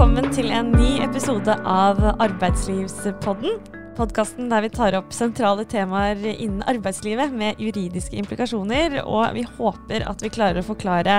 velkommen 0.00 0.32
til 0.32 0.46
en 0.48 0.70
ny 0.72 1.02
episode 1.04 1.52
av 1.68 1.98
Arbeidslivspodden. 2.24 3.58
Podkasten 3.98 4.46
der 4.48 4.64
vi 4.64 4.70
tar 4.72 4.94
opp 4.96 5.10
sentrale 5.12 5.66
temaer 5.68 6.22
innen 6.30 6.62
arbeidslivet 6.72 7.34
med 7.36 7.60
juridiske 7.60 8.16
implikasjoner, 8.16 8.96
og 9.04 9.34
vi 9.36 9.42
håper 9.58 10.06
at 10.08 10.24
vi 10.24 10.30
klarer 10.32 10.62
å 10.62 10.68
forklare 10.70 11.18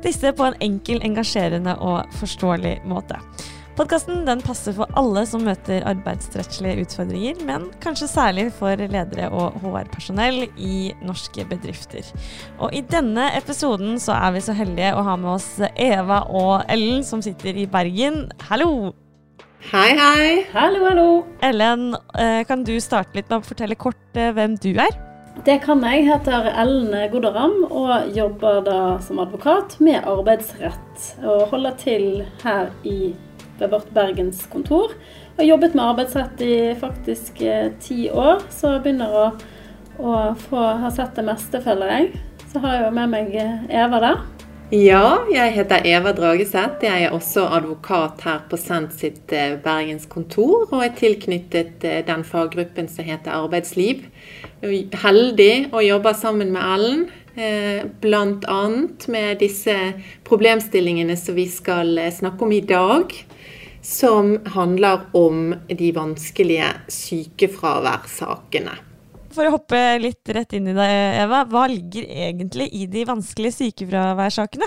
disse 0.00 0.32
på 0.32 0.46
en 0.48 0.56
enkel, 0.64 1.02
engasjerende 1.04 1.76
og 1.76 2.16
forståelig 2.16 2.78
måte. 2.88 3.20
Podkasten 3.76 4.24
passer 4.40 4.72
for 4.72 4.88
alle 4.96 5.26
som 5.28 5.42
møter 5.44 5.84
arbeidsrettslige 5.84 6.86
utfordringer, 6.86 7.42
men 7.44 7.66
kanskje 7.84 8.06
særlig 8.08 8.46
for 8.56 8.72
ledere 8.80 9.26
og 9.28 9.58
HR-personell 9.60 10.46
i 10.56 10.94
norske 11.04 11.44
bedrifter. 11.50 12.08
Og 12.56 12.72
I 12.72 12.80
denne 12.88 13.26
episoden 13.36 13.98
så 14.00 14.14
er 14.16 14.32
vi 14.32 14.40
så 14.46 14.54
heldige 14.56 14.94
å 14.96 15.02
ha 15.04 15.18
med 15.20 15.34
oss 15.34 15.50
Eva 15.74 16.22
og 16.24 16.64
Ellen, 16.72 17.04
som 17.04 17.20
sitter 17.20 17.52
i 17.52 17.66
Bergen. 17.68 18.30
Hallo! 18.48 18.94
Hei, 19.68 19.90
hei. 19.98 20.46
Hallo, 20.54 20.80
hallo. 20.88 21.10
Ellen, 21.44 21.90
eh, 22.16 22.46
kan 22.48 22.64
du 22.64 22.78
starte 22.80 23.12
litt 23.18 23.28
med 23.28 23.42
å 23.42 23.48
fortelle 23.50 23.76
kort 23.76 24.16
eh, 24.16 24.32
hvem 24.32 24.56
du 24.56 24.70
er? 24.72 24.96
Det 25.44 25.58
kan 25.66 25.84
jeg. 25.84 26.06
Jeg 26.06 26.14
heter 26.14 26.48
Ellen 26.62 26.96
Goderam 27.12 27.60
og 27.68 28.08
jobber 28.16 28.64
da 28.64 28.80
som 29.04 29.20
advokat 29.20 29.76
med 29.84 30.00
arbeidsrett. 30.08 31.10
Og 31.20 31.50
holder 31.52 31.76
til 31.82 32.06
her 32.40 32.72
i 32.88 33.12
ved 33.60 33.72
vårt 33.72 33.90
bergenskontor. 33.96 34.96
Og 35.36 35.44
jobbet 35.44 35.74
med 35.76 35.84
arbeidsrett 35.84 36.40
i 36.40 36.54
faktisk 36.80 37.42
eh, 37.44 37.68
ti 37.80 38.06
år, 38.08 38.40
så 38.48 38.78
begynner 38.80 39.12
å, 39.12 39.24
å 40.00 40.14
få, 40.46 40.62
ha 40.80 40.92
sett 40.94 41.18
det 41.18 41.26
meste, 41.26 41.60
føler 41.60 41.92
jeg. 41.92 42.22
Så 42.48 42.62
har 42.62 42.78
jeg 42.78 42.86
jo 42.86 42.94
med 42.96 43.12
meg 43.12 43.36
eh, 43.36 43.66
Eva 43.84 44.00
der. 44.00 44.22
Ja, 44.72 45.20
jeg 45.28 45.52
heter 45.58 45.84
Eva 45.86 46.14
Drageseth. 46.16 46.80
Jeg 46.82 47.04
er 47.04 47.12
også 47.14 47.44
advokat 47.52 48.24
her 48.24 48.40
på 48.48 48.56
Sendt 48.58 48.96
sitt 48.96 49.36
eh, 49.36 49.58
bergenskontor, 49.60 50.70
og 50.70 50.80
er 50.80 50.96
tilknyttet 50.96 51.84
den 52.08 52.24
faggruppen 52.24 52.88
som 52.88 53.04
heter 53.04 53.36
arbeidsliv. 53.36 54.08
Heldig 54.64 55.52
å 55.76 55.84
jobbe 55.84 56.16
sammen 56.16 56.48
med 56.56 56.64
Ellen, 56.64 57.06
bl.a. 58.00 58.60
med 59.12 59.42
disse 59.42 59.74
problemstillingene 60.24 61.12
som 61.20 61.36
vi 61.36 61.44
skal 61.52 61.98
snakke 62.16 62.46
om 62.46 62.54
i 62.56 62.64
dag 62.64 63.12
som 63.86 64.38
handler 64.44 65.00
om 65.12 65.54
de 65.68 65.92
vanskelige 65.94 66.72
sykefraværssakene. 66.90 68.74
For 69.30 69.46
å 69.46 69.52
hoppe 69.54 69.78
litt 70.02 70.26
rett 70.34 70.56
inn 70.58 70.72
i 70.72 70.74
det, 70.74 70.88
Eva. 71.20 71.44
Hva 71.46 71.68
ligger 71.70 72.08
egentlig 72.08 72.66
i 72.74 72.88
de 72.90 73.04
vanskelige 73.06 73.60
sykefraværssakene? 73.60 74.66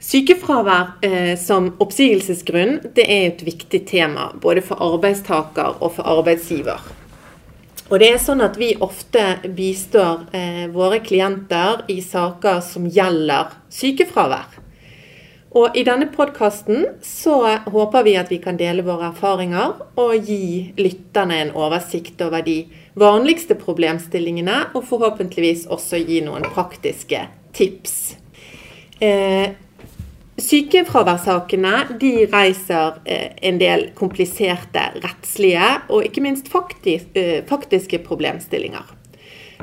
Sykefravær 0.00 0.94
eh, 1.04 1.34
som 1.40 1.70
oppsigelsesgrunn 1.80 2.78
det 2.96 3.04
er 3.04 3.26
et 3.30 3.44
viktig 3.48 3.82
tema 3.88 4.30
både 4.44 4.64
for 4.64 4.80
arbeidstaker 4.92 5.80
og 5.80 5.96
for 5.96 6.08
arbeidsgiver. 6.18 6.84
Og 7.90 7.98
det 7.98 8.12
er 8.12 8.20
sånn 8.22 8.44
at 8.44 8.60
Vi 8.60 8.74
ofte 8.84 9.24
bistår 9.56 10.28
eh, 10.36 10.66
våre 10.72 11.00
klienter 11.00 11.86
i 11.88 12.02
saker 12.04 12.60
som 12.64 12.84
gjelder 12.92 13.56
sykefravær. 13.72 14.59
Og 15.50 15.74
I 15.74 15.82
denne 15.82 16.06
podkasten 16.14 16.84
så 17.02 17.40
håper 17.66 18.04
vi 18.06 18.12
at 18.20 18.28
vi 18.30 18.38
kan 18.42 18.58
dele 18.58 18.84
våre 18.86 19.08
erfaringer 19.10 19.80
og 19.98 20.28
gi 20.28 20.70
lytterne 20.78 21.40
en 21.42 21.50
oversikt 21.58 22.22
over 22.22 22.44
de 22.46 22.60
vanligste 23.00 23.56
problemstillingene, 23.58 24.70
og 24.74 24.86
forhåpentligvis 24.86 25.66
også 25.70 25.98
gi 26.06 26.20
noen 26.22 26.46
praktiske 26.54 27.24
tips. 27.56 27.96
Eh, 29.02 29.56
Sykefraværssakene 30.40 31.98
de 32.00 32.12
reiser 32.30 33.00
eh, 33.04 33.34
en 33.44 33.58
del 33.60 33.88
kompliserte 33.98 34.86
rettslige 35.02 35.66
og 35.90 36.06
ikke 36.06 36.22
minst 36.24 36.48
faktisk, 36.52 37.10
eh, 37.18 37.42
faktiske 37.48 38.00
problemstillinger. 38.06 38.86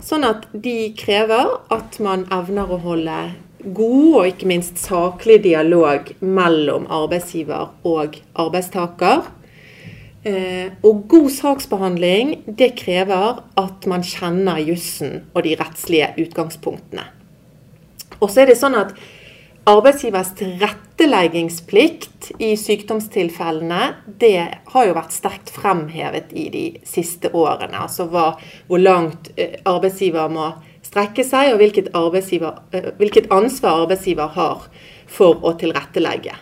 Sånn 0.04 0.28
at 0.28 0.46
de 0.54 0.92
krever 1.00 1.56
at 1.74 1.98
man 2.04 2.28
evner 2.34 2.70
å 2.70 2.78
holde 2.84 3.18
god 3.76 4.14
og 4.20 4.30
ikke 4.30 4.50
minst 4.50 4.80
saklig 4.82 5.42
dialog 5.44 6.12
mellom 6.20 6.88
arbeidsgiver 6.90 7.74
og 7.88 8.18
arbeidstaker. 8.36 9.28
Eh, 10.28 10.74
og 10.84 11.06
god 11.10 11.30
saksbehandling 11.32 12.34
det 12.60 12.74
krever 12.80 13.44
at 13.60 13.88
man 13.88 14.04
kjenner 14.04 14.60
jussen 14.64 15.22
og 15.34 15.46
de 15.46 15.56
rettslige 15.60 16.14
utgangspunktene. 16.26 17.06
Og 18.18 18.32
så 18.32 18.44
er 18.44 18.52
det 18.52 18.60
sånn 18.60 18.76
at 18.78 18.96
Arbeidsgivers 19.68 20.30
tilretteleggingsplikt 20.40 22.30
i 22.40 22.54
sykdomstilfellene 22.56 23.82
det 24.22 24.46
har 24.72 24.86
jo 24.88 24.94
vært 24.96 25.12
sterkt 25.12 25.52
fremhevet 25.52 26.32
i 26.32 26.46
de 26.54 26.62
siste 26.88 27.34
årene. 27.36 27.76
Altså 27.76 28.08
hvor 28.08 28.80
langt 28.80 29.28
eh, 29.36 29.60
arbeidsgiver 29.68 30.32
må 30.32 30.54
strekke 30.98 31.26
seg, 31.26 31.54
og 31.54 31.62
hvilket, 31.62 31.90
eh, 32.74 32.92
hvilket 32.98 33.30
ansvar 33.32 33.86
arbeidsgiver 33.86 34.34
har 34.34 34.68
for 35.08 35.36
å 35.44 35.54
tilrettelegge. 35.58 36.36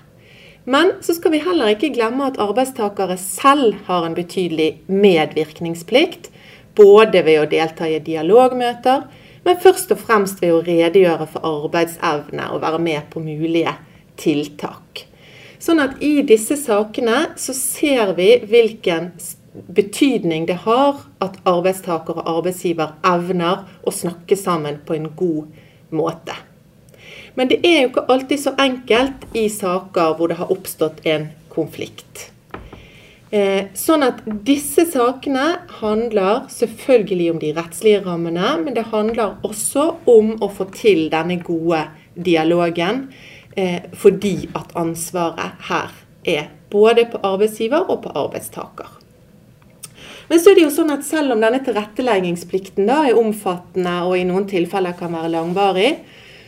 Men 0.65 0.93
så 1.01 1.13
skal 1.13 1.31
vi 1.31 1.43
heller 1.43 1.75
ikke 1.75 1.93
glemme 1.93 2.25
at 2.25 2.37
arbeidstakere 2.37 3.17
selv 3.17 3.75
har 3.85 4.05
en 4.05 4.15
betydelig 4.15 4.79
medvirkningsplikt. 4.87 6.31
Både 6.75 7.23
ved 7.23 7.39
å 7.39 7.49
delta 7.49 7.85
i 7.87 7.99
dialogmøter, 7.99 9.03
men 9.45 9.57
først 9.57 9.91
og 9.91 9.99
fremst 9.99 10.41
ved 10.41 10.51
å 10.51 10.63
redegjøre 10.65 11.27
for 11.27 11.41
arbeidsevne 11.45 12.51
og 12.51 12.61
være 12.61 12.79
med 12.79 13.01
på 13.11 13.21
mulige 13.21 13.75
tiltak. 14.17 15.05
Sånn 15.59 15.79
at 15.79 16.01
i 16.01 16.21
disse 16.21 16.57
sakene 16.57 17.37
så 17.37 17.53
ser 17.53 18.15
vi 18.17 18.39
hvilken 18.39 19.13
betydning 19.67 20.47
det 20.49 20.61
har 20.65 21.05
at 21.23 21.39
arbeidstaker 21.47 22.19
og 22.19 22.29
arbeidsgiver 22.37 22.95
evner 23.07 23.65
å 23.83 23.93
snakke 23.93 24.37
sammen 24.39 24.81
på 24.85 24.97
en 24.97 25.09
god 25.15 25.47
måte. 25.95 26.35
Men 27.35 27.51
det 27.51 27.59
er 27.67 27.81
jo 27.81 27.89
ikke 27.89 28.07
alltid 28.11 28.41
så 28.41 28.55
enkelt 28.61 29.27
i 29.35 29.47
saker 29.51 30.15
hvor 30.15 30.31
det 30.31 30.39
har 30.39 30.51
oppstått 30.51 31.03
en 31.07 31.29
konflikt. 31.51 32.29
Eh, 33.35 33.71
sånn 33.75 34.05
at 34.05 34.21
disse 34.47 34.85
sakene 34.87 35.45
handler 35.81 36.45
selvfølgelig 36.51 37.29
om 37.33 37.39
de 37.41 37.51
rettslige 37.57 38.03
rammene, 38.05 38.53
men 38.63 38.75
det 38.77 38.85
handler 38.93 39.39
også 39.43 39.89
om 40.11 40.35
å 40.39 40.51
få 40.53 40.69
til 40.75 41.09
denne 41.11 41.41
gode 41.43 41.81
dialogen, 42.15 43.09
eh, 43.57 43.89
fordi 43.91 44.47
at 44.55 44.71
ansvaret 44.79 45.67
her 45.67 45.91
er 46.23 46.47
både 46.71 47.09
på 47.11 47.19
arbeidsgiver 47.23 47.89
og 47.89 48.05
på 48.05 48.13
arbeidstaker. 48.15 48.94
Men 50.29 50.41
så 50.41 50.51
er 50.51 50.57
det 50.57 50.65
jo 50.65 50.73
sånn 50.73 50.93
at 50.93 51.05
selv 51.05 51.35
om 51.35 51.41
denne 51.43 51.61
tilretteleggingsplikten 51.65 52.87
da 52.89 53.03
er 53.05 53.19
omfattende 53.19 53.95
og 54.07 54.17
i 54.17 54.25
noen 54.27 54.47
tilfeller 54.49 54.95
kan 54.97 55.13
være 55.13 55.33
langvarig, 55.35 55.91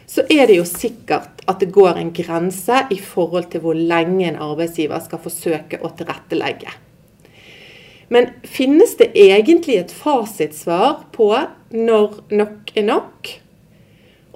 så 0.07 0.23
er 0.31 0.47
det 0.47 0.57
jo 0.57 0.65
sikkert 0.67 1.43
at 1.47 1.61
det 1.61 1.73
går 1.75 1.99
en 1.99 2.13
grense 2.15 2.85
i 2.93 2.97
forhold 3.03 3.49
til 3.51 3.63
hvor 3.63 3.77
lenge 3.77 4.25
en 4.29 4.39
arbeidsgiver 4.41 5.01
skal 5.03 5.21
forsøke 5.23 5.81
å 5.83 5.91
tilrettelegge. 5.99 6.71
Men 8.09 8.31
finnes 8.47 8.95
det 8.99 9.11
egentlig 9.19 9.81
et 9.81 9.91
fasitsvar 9.91 11.09
på 11.15 11.27
når 11.75 12.21
nok 12.31 12.71
er 12.79 12.87
nok? 12.87 13.33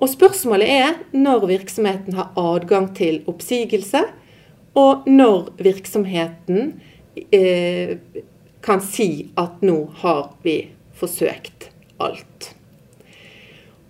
Og 0.02 0.10
spørsmålet 0.12 0.74
er 0.74 0.98
når 1.16 1.46
virksomheten 1.54 2.18
har 2.18 2.34
adgang 2.40 2.90
til 2.98 3.22
oppsigelse, 3.32 4.02
og 4.76 5.08
når 5.08 5.52
virksomheten 5.60 6.74
eh, 7.32 7.96
kan 8.62 8.82
si 8.82 9.32
at 9.40 9.62
nå 9.66 9.78
har 10.04 10.34
vi 10.44 10.58
forsøkt 10.98 11.70
alt. 11.98 12.54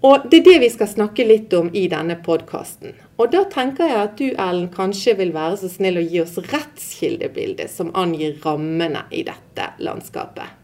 Og 0.01 0.23
Det 0.31 0.39
er 0.39 0.45
det 0.47 0.59
vi 0.63 0.69
skal 0.73 0.89
snakke 0.89 1.25
litt 1.27 1.53
om 1.53 1.69
i 1.77 1.85
denne 1.91 2.15
podkasten. 2.25 2.95
Og 3.21 3.29
da 3.35 3.43
tenker 3.45 3.85
jeg 3.85 3.99
at 4.01 4.15
du 4.17 4.31
Ellen, 4.31 4.71
kanskje 4.73 5.13
vil 5.19 5.33
være 5.35 5.59
så 5.61 5.69
snill 5.69 5.99
å 6.01 6.07
gi 6.07 6.23
oss 6.23 6.39
rettskildebildet 6.41 7.69
som 7.69 7.91
angir 7.93 8.39
rammene 8.41 9.03
i 9.13 9.21
dette 9.27 9.67
landskapet. 9.77 10.57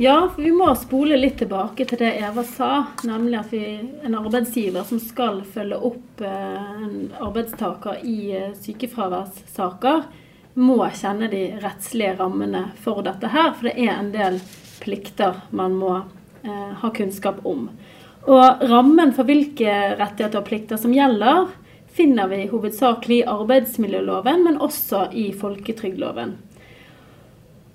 Ja, 0.00 0.16
for 0.32 0.42
vi 0.42 0.50
må 0.50 0.72
spole 0.74 1.14
litt 1.20 1.36
tilbake 1.38 1.84
til 1.86 2.00
det 2.00 2.16
Eva 2.24 2.42
sa, 2.48 2.70
nemlig 3.06 3.36
at 3.38 3.52
vi, 3.52 3.60
en 4.02 4.16
arbeidsgiver 4.18 4.82
som 4.88 4.98
skal 4.98 5.44
følge 5.54 5.76
opp 5.86 6.24
eh, 6.24 6.72
en 6.82 6.96
arbeidstaker 7.22 8.00
i 8.02 8.16
eh, 8.34 8.56
sykefraværssaker, 8.64 10.08
må 10.54 10.78
kjenne 10.94 11.28
de 11.30 11.46
rettslige 11.62 12.14
rammene 12.18 12.68
for 12.82 13.02
dette 13.06 13.30
her, 13.32 13.52
for 13.56 13.68
det 13.68 13.74
er 13.82 13.96
en 13.96 14.12
del 14.14 14.38
plikter 14.82 15.42
man 15.50 15.74
må 15.78 15.96
eh, 15.98 16.70
ha 16.80 16.90
kunnskap 16.94 17.42
om. 17.46 17.68
Og 18.24 18.64
rammen 18.70 19.12
for 19.16 19.28
hvilke 19.28 19.74
rettigheter 19.98 20.40
og 20.40 20.48
plikter 20.48 20.80
som 20.80 20.94
gjelder, 20.94 21.50
finner 21.94 22.30
vi 22.30 22.46
hovedsakelig 22.50 23.20
i 23.20 23.28
arbeidsmiljøloven, 23.30 24.42
men 24.46 24.58
også 24.62 25.08
i 25.14 25.28
folketrygdloven. 25.36 26.34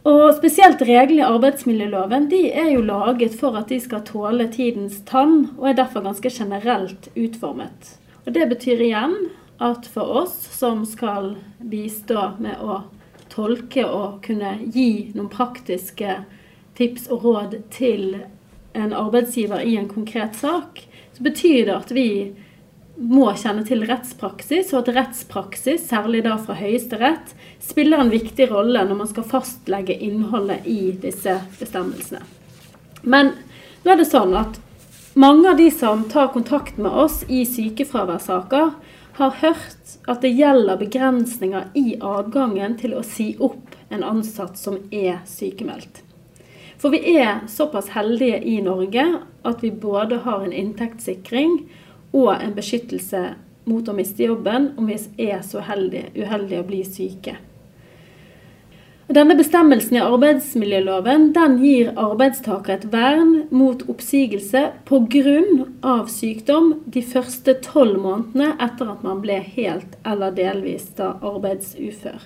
Og 0.10 0.24
spesielt 0.38 0.82
reglene 0.88 1.22
i 1.22 1.28
arbeidsmiljøloven 1.28 2.30
de 2.32 2.46
er 2.50 2.72
jo 2.74 2.84
laget 2.88 3.36
for 3.40 3.58
at 3.60 3.72
de 3.72 3.80
skal 3.84 4.04
tåle 4.08 4.48
tidens 4.52 5.02
tann, 5.08 5.52
og 5.60 5.70
er 5.70 5.80
derfor 5.82 6.04
ganske 6.08 6.32
generelt 6.32 7.12
utformet. 7.16 7.96
Og 8.26 8.34
Det 8.34 8.50
betyr 8.50 8.82
igjen 8.86 9.16
at 9.60 9.88
for 9.92 10.24
oss 10.24 10.36
som 10.58 10.86
skal 10.88 11.34
bistå 11.60 12.32
med 12.40 12.62
å 12.64 12.82
tolke 13.30 13.84
og 13.86 14.22
kunne 14.26 14.56
gi 14.74 15.12
noen 15.14 15.30
praktiske 15.32 16.22
tips 16.80 17.10
og 17.12 17.26
råd 17.28 17.58
til 17.76 18.22
en 18.78 18.94
arbeidsgiver 18.96 19.66
i 19.68 19.76
en 19.78 19.90
konkret 19.92 20.38
sak, 20.40 20.86
så 21.14 21.26
betyr 21.26 21.66
det 21.68 21.76
at 21.76 21.92
vi 21.92 22.10
må 23.00 23.30
kjenne 23.40 23.64
til 23.68 23.84
rettspraksis, 23.88 24.74
og 24.74 24.82
at 24.84 24.96
rettspraksis, 24.96 25.86
særlig 25.88 26.24
da 26.26 26.36
fra 26.40 26.56
Høyesterett, 26.60 27.36
spiller 27.64 28.02
en 28.02 28.12
viktig 28.12 28.50
rolle 28.52 28.84
når 28.88 29.00
man 29.02 29.12
skal 29.12 29.28
fastlegge 29.28 29.96
innholdet 29.96 30.68
i 30.68 30.92
disse 31.00 31.38
bestemmelsene. 31.60 32.24
Men 33.04 33.34
nå 33.84 33.94
er 33.94 34.02
det 34.02 34.10
sånn 34.10 34.36
at 34.36 34.60
mange 35.20 35.52
av 35.52 35.60
de 35.60 35.70
som 35.72 36.04
tar 36.12 36.32
kontakt 36.36 36.80
med 36.80 36.92
oss 36.92 37.22
i 37.28 37.46
sykefraværssaker, 37.48 38.74
har 39.20 39.36
hørt 39.42 39.98
at 40.08 40.22
det 40.24 40.32
gjelder 40.38 40.80
begrensninger 40.80 41.74
i 41.78 41.98
adgangen 42.00 42.78
til 42.80 42.96
å 42.96 43.04
si 43.04 43.34
opp 43.40 43.76
en 43.90 44.06
ansatt 44.06 44.58
som 44.58 44.78
er 44.92 45.20
sykemeldt. 45.28 46.04
For 46.80 46.94
vi 46.96 47.18
er 47.20 47.44
såpass 47.52 47.92
heldige 47.92 48.40
i 48.48 48.62
Norge 48.64 49.04
at 49.44 49.64
vi 49.64 49.72
både 49.72 50.22
har 50.24 50.46
en 50.46 50.56
inntektssikring 50.56 51.58
og 52.16 52.32
en 52.38 52.56
beskyttelse 52.56 53.24
mot 53.70 53.90
å 53.92 53.96
miste 53.98 54.24
jobben 54.24 54.72
om 54.80 54.88
vi 54.88 54.96
er 55.28 55.44
så 55.46 55.60
uheldige, 55.60 56.14
uheldige 56.16 56.64
å 56.64 56.70
bli 56.70 56.82
syke. 56.88 57.36
Denne 59.10 59.34
bestemmelsen 59.34 59.96
i 59.98 60.02
arbeidsmiljøloven 60.06 61.32
den 61.34 61.56
gir 61.64 61.88
arbeidstaker 61.98 62.76
et 62.76 62.84
vern 62.92 63.32
mot 63.50 63.82
oppsigelse 63.90 64.60
pga. 64.86 65.94
sykdom 66.06 66.68
de 66.86 67.02
første 67.02 67.56
tolv 67.66 67.98
månedene 68.04 68.52
etter 68.62 68.92
at 68.92 69.02
man 69.02 69.24
ble 69.24 69.40
helt 69.56 69.96
eller 70.06 70.36
delvis 70.38 70.92
da 71.00 71.16
arbeidsufør. 71.26 72.20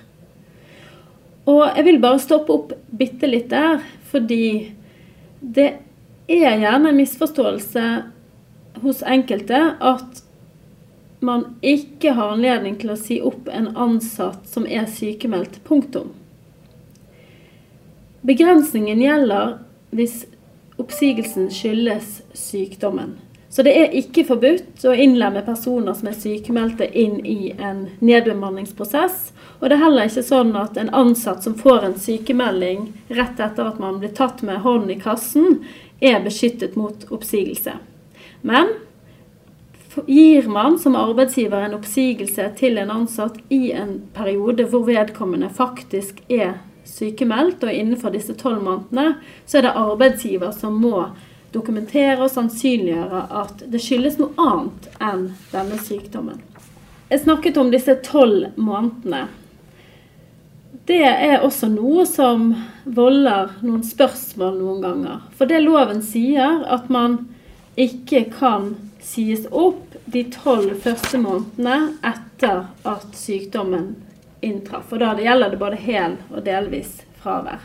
Og 1.48 1.62
jeg 1.70 1.84
vil 1.86 2.00
bare 2.02 2.20
stoppe 2.20 2.52
opp 2.52 2.74
bitte 2.92 3.30
litt 3.32 3.48
der, 3.48 3.80
fordi 4.04 4.74
det 5.40 5.70
er 6.28 6.58
gjerne 6.60 6.90
en 6.90 6.98
misforståelse 7.00 7.84
hos 8.82 9.00
enkelte 9.08 9.62
at 9.80 10.20
man 11.24 11.46
ikke 11.64 12.12
har 12.12 12.34
anledning 12.34 12.76
til 12.76 12.92
å 12.92 12.98
si 13.00 13.22
opp 13.24 13.48
en 13.48 13.70
ansatt 13.72 14.44
som 14.52 14.68
er 14.68 14.84
sykemeldt. 14.84 15.62
Punktum. 15.64 16.12
Begrensningen 18.24 19.02
gjelder 19.04 19.58
hvis 19.92 20.22
oppsigelsen 20.80 21.50
skyldes 21.52 22.22
sykdommen. 22.32 23.18
Så 23.52 23.62
det 23.62 23.74
er 23.78 23.92
ikke 23.94 24.24
forbudt 24.26 24.82
å 24.88 24.94
innlemme 24.96 25.44
personer 25.46 25.94
som 25.94 26.08
er 26.10 26.16
sykemeldte 26.18 26.88
inn 26.98 27.20
i 27.22 27.52
en 27.52 27.84
nedbemanningsprosess. 28.00 29.28
Og 29.60 29.68
det 29.68 29.76
er 29.76 29.84
heller 29.84 30.08
ikke 30.08 30.24
sånn 30.26 30.50
at 30.58 30.80
en 30.80 30.90
ansatt 30.96 31.44
som 31.44 31.54
får 31.60 31.84
en 31.86 31.98
sykemelding 32.00 32.88
rett 33.14 33.44
etter 33.44 33.68
at 33.68 33.78
man 33.78 34.00
blir 34.00 34.10
tatt 34.16 34.42
med 34.42 34.64
hånden 34.64 34.96
i 34.96 34.98
kassen, 35.04 35.60
er 36.00 36.24
beskyttet 36.24 36.74
mot 36.80 37.06
oppsigelse. 37.14 37.76
Men 38.42 38.72
gir 40.08 40.48
man 40.50 40.80
som 40.80 40.96
arbeidsgiver 40.98 41.68
en 41.68 41.76
oppsigelse 41.76 42.50
til 42.58 42.80
en 42.80 42.90
ansatt 42.90 43.36
i 43.54 43.68
en 43.76 43.98
periode 44.16 44.66
hvor 44.72 44.88
vedkommende 44.88 45.52
faktisk 45.54 46.24
er 46.26 46.56
sykemeldt, 46.88 47.64
og 47.64 47.72
innenfor 47.72 48.14
disse 48.14 48.34
tolv 48.38 48.62
månedene, 48.64 49.16
så 49.46 49.58
er 49.58 49.68
det 49.68 49.76
arbeidsgiver 49.80 50.52
som 50.56 50.76
må 50.80 51.06
dokumentere 51.54 52.18
og 52.24 52.32
sannsynliggjøre 52.34 53.22
at 53.42 53.64
det 53.70 53.80
skyldes 53.82 54.18
noe 54.18 54.34
annet 54.42 54.88
enn 55.02 55.28
denne 55.52 55.78
sykdommen. 55.82 56.42
Jeg 57.10 57.22
snakket 57.22 57.58
om 57.60 57.70
disse 57.70 57.94
tolv 58.06 58.56
månedene. 58.58 59.26
Det 60.84 61.04
er 61.06 61.44
også 61.44 61.70
noe 61.72 62.04
som 62.08 62.50
volder 62.84 63.54
noen 63.64 63.84
spørsmål 63.86 64.58
noen 64.58 64.82
ganger. 64.82 65.20
For 65.38 65.48
det 65.48 65.62
loven 65.64 66.02
sier, 66.04 66.60
at 66.66 66.90
man 66.92 67.22
ikke 67.80 68.26
kan 68.34 68.74
sies 69.04 69.46
opp 69.50 69.94
de 70.10 70.24
tolv 70.34 70.74
første 70.84 71.20
månedene 71.20 71.94
etter 72.04 72.66
at 72.88 73.16
sykdommen 73.16 73.94
inntraff. 74.44 74.92
Og 74.92 75.00
da 75.02 75.14
det 75.16 75.26
gjelder 75.26 75.52
det 75.52 75.60
både 75.60 75.80
hel 75.80 76.18
og 76.30 76.44
delvis 76.46 77.00
fravær. 77.22 77.64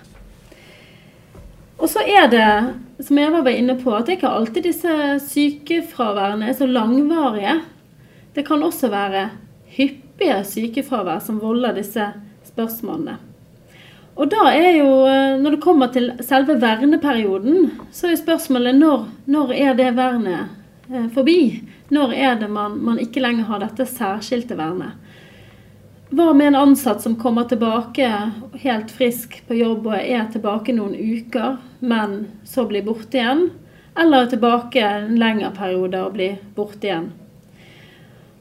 Og 1.79 1.87
så 1.87 2.03
er 2.03 2.27
det, 2.31 2.47
som 3.07 3.19
Eva 3.21 3.43
var 3.45 3.55
inne 3.55 3.77
på, 3.79 3.93
at 3.95 4.07
det 4.07 4.17
ikke 4.17 4.31
alltid 4.35 4.67
disse 4.67 4.95
sykefraværene 5.29 6.49
er 6.51 6.57
så 6.59 6.67
langvarige. 6.67 7.61
Det 8.35 8.43
kan 8.47 8.63
også 8.63 8.91
være 8.91 9.29
hyppige 9.77 10.41
sykefravær 10.43 11.23
som 11.23 11.39
volder 11.39 11.77
disse 11.79 12.11
spørsmålene. 12.49 13.15
Og 14.19 14.27
da 14.27 14.49
er 14.51 14.73
jo, 14.81 14.89
når 15.39 15.55
det 15.55 15.63
kommer 15.63 15.91
til 15.93 16.11
selve 16.27 16.57
verneperioden, 16.59 17.69
så 17.95 18.09
er 18.09 18.19
spørsmålet 18.19 18.75
når, 18.75 19.05
når 19.31 19.53
er 19.55 19.77
det 19.79 19.93
vernet 19.95 20.49
eh, 20.91 21.05
forbi? 21.15 21.39
Når 21.95 22.11
er 22.17 22.35
det 22.41 22.49
man, 22.51 22.75
man 22.83 22.99
ikke 22.99 23.23
lenger 23.23 23.47
har 23.47 23.63
dette 23.63 23.87
særskilte 23.87 24.57
vernet? 24.59 24.99
Hva 26.09 26.31
med 26.33 26.47
en 26.47 26.55
ansatt 26.55 27.01
som 27.01 27.15
kommer 27.15 27.43
tilbake 27.43 28.07
helt 28.63 28.91
frisk 28.91 29.35
på 29.47 29.59
jobb 29.59 29.91
og 29.91 29.99
er 29.99 30.23
tilbake 30.33 30.73
noen 30.73 30.95
uker, 30.97 31.59
men 31.85 32.23
så 32.49 32.65
blir 32.65 32.87
borte 32.87 33.19
igjen? 33.19 33.43
Eller 33.93 34.25
er 34.25 34.31
tilbake 34.31 34.81
en 34.81 35.19
lengre 35.21 35.51
periode 35.53 36.01
og 36.01 36.15
blir 36.17 36.39
borte 36.57 36.89
igjen? 36.89 37.11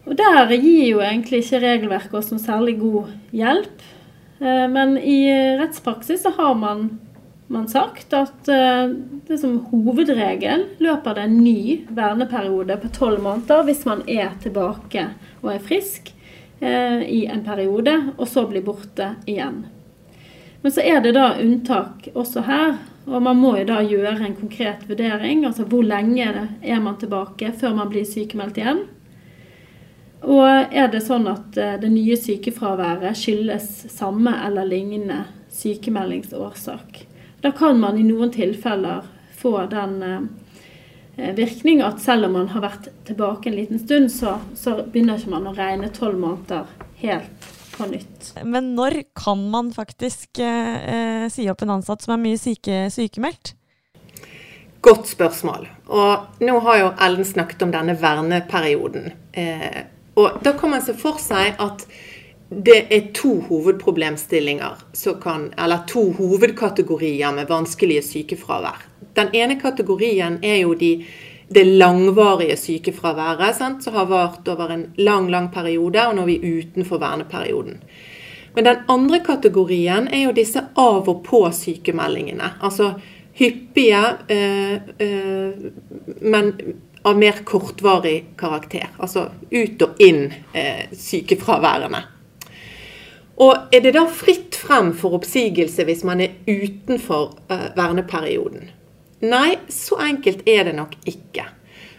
Og 0.09 0.17
Der 0.17 0.55
gir 0.57 0.87
jo 0.87 1.05
egentlig 1.05 1.43
ikke 1.45 1.61
regelverket 1.67 2.17
oss 2.17 2.33
noe 2.33 2.41
særlig 2.41 2.79
god 2.81 3.13
hjelp. 3.37 3.85
Eh, 4.41 4.65
men 4.73 4.97
i 4.97 5.21
rettspraksis 5.61 6.25
så 6.25 6.33
har 6.41 6.57
man, 6.57 6.87
man 7.53 7.69
sagt 7.69 8.17
at 8.17 8.49
eh, 8.49 8.97
det 9.29 9.43
som 9.45 9.59
hovedregel 9.69 10.71
løper 10.81 11.21
det 11.21 11.29
en 11.29 11.41
ny 11.45 11.83
verneperiode 11.93 12.81
på 12.81 12.97
tolv 12.97 13.21
måneder 13.21 13.67
hvis 13.69 13.85
man 13.85 14.07
er 14.09 14.33
tilbake 14.41 15.11
og 15.43 15.53
er 15.53 15.67
frisk 15.69 16.15
i 16.61 17.21
en 17.31 17.45
periode, 17.47 17.93
og 18.17 18.27
så 18.27 18.43
bli 18.51 18.59
borte 18.67 19.13
igjen. 19.31 19.61
Men 20.63 20.73
så 20.73 20.81
er 20.81 21.01
det 21.01 21.13
da 21.15 21.37
unntak 21.39 22.09
også 22.19 22.43
her, 22.49 22.79
og 23.09 23.23
man 23.23 23.39
må 23.41 23.55
jo 23.61 23.67
da 23.69 23.79
gjøre 23.87 24.27
en 24.27 24.37
konkret 24.37 24.83
vurdering. 24.89 25.45
Altså 25.47 25.65
hvor 25.69 25.87
lenge 25.87 26.27
er 26.61 26.81
man 26.83 26.99
tilbake 27.01 27.53
før 27.57 27.77
man 27.79 27.93
blir 27.93 28.07
sykemeldt 28.09 28.59
igjen. 28.61 28.83
Og 30.27 30.75
er 30.75 30.91
det 30.91 31.05
sånn 31.07 31.29
at 31.31 31.57
eh, 31.57 31.77
det 31.79 31.93
nye 31.93 32.17
sykefraværet 32.19 33.17
skyldes 33.17 33.69
samme 33.95 34.33
eller 34.49 34.67
lignende 34.67 35.23
sykemeldingsårsak. 35.55 37.05
Da 37.41 37.53
kan 37.55 37.79
man 37.79 38.01
i 38.01 38.05
noen 38.05 38.33
tilfeller 38.35 39.07
få 39.39 39.55
den 39.71 39.95
eh, 40.03 40.19
Eh, 40.21 40.48
virkning 41.19 41.83
at 41.83 42.01
selv 42.03 42.29
om 42.29 42.37
man 42.39 42.51
har 42.53 42.63
vært 42.63 42.89
tilbake 43.09 43.51
en 43.51 43.57
liten 43.59 43.81
stund, 43.83 44.11
så, 44.15 44.39
så 44.59 44.77
begynner 44.85 45.19
ikke 45.19 45.33
man 45.35 45.49
å 45.51 45.55
regne 45.57 45.91
tolv 45.95 46.21
måneder 46.23 46.69
helt 47.03 47.49
på 47.79 47.87
nytt. 47.91 48.33
Men 48.45 48.73
når 48.79 49.03
kan 49.19 49.43
man 49.51 49.71
faktisk 49.75 50.41
eh, 50.43 50.77
eh, 50.95 51.29
si 51.33 51.47
opp 51.51 51.63
en 51.63 51.77
ansatt 51.79 52.05
som 52.05 52.15
er 52.15 52.23
mye 52.23 52.41
syke, 52.41 52.87
sykemeldt? 52.95 53.55
Godt 54.85 55.11
spørsmål. 55.11 55.67
Og 55.91 56.43
nå 56.45 56.59
har 56.67 56.81
jo 56.83 56.91
Ellen 57.07 57.27
snakket 57.27 57.65
om 57.67 57.73
denne 57.75 57.97
verneperioden. 57.99 59.11
Eh, 59.33 59.81
og 60.19 60.39
da 60.43 60.55
kan 60.59 60.75
man 60.75 60.85
se 60.85 60.95
for 60.99 61.19
seg 61.23 61.59
at 61.63 61.85
det 62.49 62.87
er 62.91 63.11
to 63.15 63.41
hovedproblemstillinger, 63.49 64.85
kan, 65.23 65.51
eller 65.59 65.85
to 65.89 66.13
hovedkategorier 66.17 67.33
med 67.37 67.49
vanskelige 67.49 68.03
sykefravær. 68.03 68.87
Den 69.17 69.35
ene 69.37 69.59
kategorien 69.61 70.39
er 70.43 70.63
jo 70.63 70.73
de, 70.75 71.05
det 71.53 71.67
langvarige 71.67 72.57
sykefraværet, 72.57 73.57
sant, 73.57 73.85
som 73.85 73.95
har 73.95 74.09
vart 74.09 74.49
over 74.49 74.73
en 74.73 74.87
lang, 74.97 75.29
lang 75.31 75.53
periode, 75.53 76.07
og 76.07 76.17
nå 76.17 76.25
er 76.25 76.33
vi 76.33 76.57
utenfor 76.63 77.05
verneperioden. 77.05 77.83
Men 78.57 78.65
den 78.65 78.83
andre 78.89 79.21
kategorien 79.25 80.09
er 80.09 80.25
jo 80.25 80.35
disse 80.35 80.65
av 80.77 81.09
og 81.09 81.23
på-sykemeldingene. 81.29 82.55
Altså 82.65 82.95
hyppige, 83.39 84.05
øh, 84.33 84.77
øh, 85.01 85.53
men 86.21 86.53
av 87.05 87.19
mer 87.19 87.45
kortvarig 87.45 88.25
karakter. 88.39 88.89
Altså 88.99 89.29
ut 89.53 89.83
og 89.83 90.01
inn 90.03 90.33
øh, 90.33 90.87
sykefraværene. 90.93 92.18
Og 93.39 93.71
er 93.73 93.85
det 93.85 93.95
da 93.95 94.03
fritt 94.11 94.57
frem 94.59 94.91
for 94.99 95.15
oppsigelse 95.19 95.85
hvis 95.87 96.03
man 96.07 96.21
er 96.25 96.35
utenfor 96.49 97.37
verneperioden? 97.79 98.73
Nei, 99.23 99.59
så 99.71 99.99
enkelt 100.03 100.43
er 100.47 100.67
det 100.67 100.75
nok 100.75 100.97
ikke. 101.07 101.45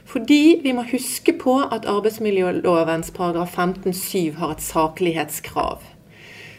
Fordi 0.10 0.60
vi 0.64 0.74
må 0.74 0.84
huske 0.90 1.36
på 1.38 1.60
at 1.62 1.88
arbeidsmiljølovens 1.88 3.12
paragraf 3.16 3.58
15-7 3.58 4.36
har 4.40 4.56
et 4.56 4.64
saklighetskrav. 4.66 5.84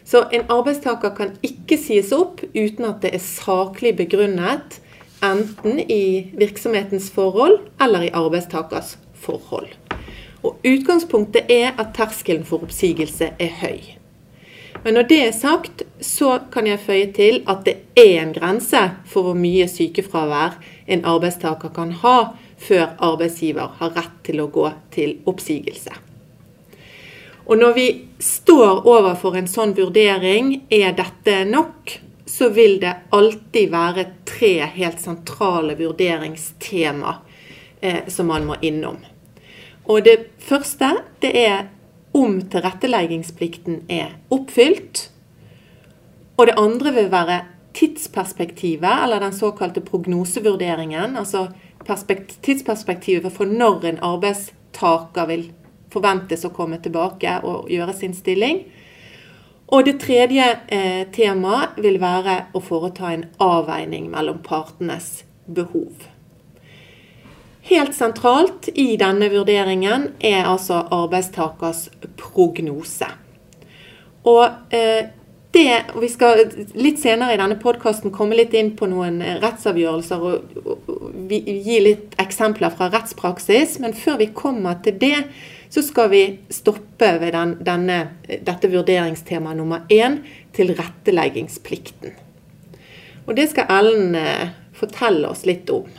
Så 0.05 0.25
en 0.33 0.49
arbeidstaker 0.49 1.13
kan 1.17 1.37
ikke 1.43 1.79
sies 1.79 2.13
opp 2.17 2.41
uten 2.55 2.89
at 2.89 3.03
det 3.03 3.13
er 3.15 3.25
saklig 3.25 3.97
begrunnet, 3.99 4.81
enten 5.21 5.81
i 5.85 6.31
virksomhetens 6.41 7.11
forhold 7.13 7.59
eller 7.83 8.09
i 8.09 8.15
arbeidstakers 8.17 8.97
forhold. 9.15 9.69
Og 10.43 10.57
Utgangspunktet 10.65 11.53
er 11.53 11.75
at 11.77 11.93
terskelen 11.95 12.47
for 12.49 12.65
oppsigelse 12.65 13.35
er 13.37 13.57
høy. 13.61 14.00
Men 14.83 14.97
når 14.97 15.09
det 15.11 15.19
er 15.27 15.33
sagt, 15.37 15.83
så 16.01 16.39
kan 16.53 16.67
jeg 16.67 16.81
føye 16.81 17.09
til 17.13 17.43
at 17.51 17.65
det 17.67 17.77
er 18.01 18.23
en 18.23 18.33
grense 18.33 18.81
for 19.09 19.29
hvor 19.29 19.37
mye 19.37 19.69
sykefravær 19.69 20.57
en 20.89 21.05
arbeidstaker 21.05 21.73
kan 21.77 21.93
ha 22.01 22.19
før 22.61 22.95
arbeidsgiver 22.97 23.77
har 23.81 23.93
rett 23.97 24.23
til 24.25 24.41
å 24.41 24.49
gå 24.53 24.71
til 24.95 25.19
oppsigelse. 25.29 25.93
Og 27.51 27.59
når 27.59 27.73
vi 27.75 27.87
står 28.23 28.87
overfor 28.87 29.37
en 29.37 29.49
sånn 29.51 29.75
vurdering, 29.75 30.53
er 30.71 30.95
dette 30.97 31.43
nok, 31.49 31.97
så 32.31 32.49
vil 32.55 32.79
det 32.81 32.93
alltid 33.17 33.73
være 33.73 34.05
tre 34.29 34.53
helt 34.77 35.01
sentrale 35.03 35.75
vurderingstema 35.77 37.17
eh, 37.81 38.07
som 38.07 38.31
man 38.31 38.47
må 38.47 38.59
innom. 38.63 39.01
Og 39.91 40.05
det 40.07 40.17
første 40.47 40.93
det 41.25 41.33
er 41.43 41.67
om 42.17 42.41
tilretteleggingsplikten 42.51 43.85
er 43.89 44.17
oppfylt. 44.31 45.11
Og 46.37 46.49
det 46.49 46.59
andre 46.59 46.93
vil 46.97 47.11
være 47.13 47.41
tidsperspektivet, 47.77 49.05
eller 49.05 49.21
den 49.21 49.33
såkalte 49.33 49.81
prognosevurderingen. 49.81 51.17
Altså 51.17 51.49
tidsperspektivet 52.43 53.33
for 53.33 53.45
når 53.45 53.85
en 53.85 54.03
arbeidstaker 54.03 55.27
vil 55.31 55.51
forventes 55.91 56.45
å 56.47 56.53
komme 56.55 56.79
tilbake 56.83 57.41
og 57.47 57.71
gjøre 57.71 57.95
sin 57.97 58.15
stilling. 58.15 58.65
Og 59.71 59.87
det 59.87 60.01
tredje 60.03 60.47
eh, 60.67 61.07
temaet 61.15 61.79
vil 61.79 62.01
være 62.03 62.37
å 62.55 62.63
foreta 62.63 63.13
en 63.15 63.29
avveining 63.39 64.09
mellom 64.11 64.41
partenes 64.43 65.23
behov. 65.47 66.09
Helt 67.69 67.95
sentralt 67.95 68.69
i 68.75 68.97
denne 69.01 69.29
vurderingen 69.33 70.11
er 70.19 70.49
altså 70.49 70.81
arbeidstakers 70.97 71.89
prognose. 72.17 73.09
Og 74.29 74.75
eh, 74.75 75.11
det, 75.51 75.83
Vi 76.01 76.09
skal 76.09 76.45
litt 76.79 77.01
senere 77.03 77.35
i 77.35 77.41
denne 77.41 77.59
podkasten 77.59 78.13
komme 78.15 78.37
litt 78.39 78.55
inn 78.55 78.73
på 78.79 78.87
noen 78.91 79.19
rettsavgjørelser 79.43 80.23
og, 80.23 80.53
gi 81.31 81.79
litt 81.83 82.15
eksempler 82.23 82.71
fra 82.75 82.91
rettspraksis. 82.93 83.79
Men 83.83 83.97
før 83.99 84.21
vi 84.23 84.31
kommer 84.35 84.79
til 84.85 84.99
det, 85.03 85.25
så 85.71 85.83
skal 85.87 86.11
vi 86.11 86.23
stoppe 86.55 87.13
ved 87.23 87.35
den, 87.35 87.57
denne, 87.67 87.99
dette 88.27 88.71
vurderingstema 88.71 89.55
nummer 89.59 89.85
én, 89.91 90.21
tilretteleggingsplikten. 90.57 92.15
Og 93.27 93.37
det 93.39 93.51
skal 93.53 93.71
Ellen 93.75 94.15
eh, 94.19 94.55
fortelle 94.75 95.31
oss 95.31 95.45
litt 95.47 95.71
om. 95.75 95.91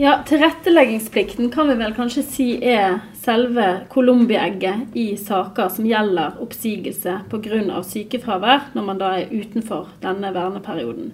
Ja, 0.00 0.22
Tilretteleggingsplikten 0.26 1.50
kan 1.50 1.68
vi 1.68 1.74
vel 1.74 1.90
kanskje 1.94 2.22
si 2.22 2.44
er 2.62 3.00
selve 3.18 3.64
colombi-egget 3.90 4.92
i 4.94 5.16
saker 5.18 5.72
som 5.74 5.88
gjelder 5.90 6.36
oppsigelse 6.38 7.16
pga. 7.32 7.80
sykefravær, 7.82 8.68
når 8.78 8.84
man 8.86 9.00
da 9.00 9.08
er 9.18 9.32
utenfor 9.32 9.88
denne 9.98 10.30
verneperioden. 10.30 11.08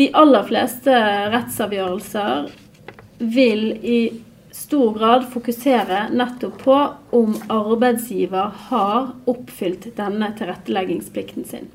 De 0.00 0.06
aller 0.16 0.46
fleste 0.48 0.94
rettsavgjørelser 1.34 2.48
vil 3.18 3.66
i 3.84 4.00
stor 4.56 4.96
grad 4.96 5.28
fokusere 5.28 6.06
nettopp 6.16 6.64
på 6.64 6.78
om 7.12 7.36
arbeidsgiver 7.50 8.56
har 8.70 9.12
oppfylt 9.28 9.90
denne 10.00 10.32
tilretteleggingsplikten 10.40 11.44
sin. 11.44 11.68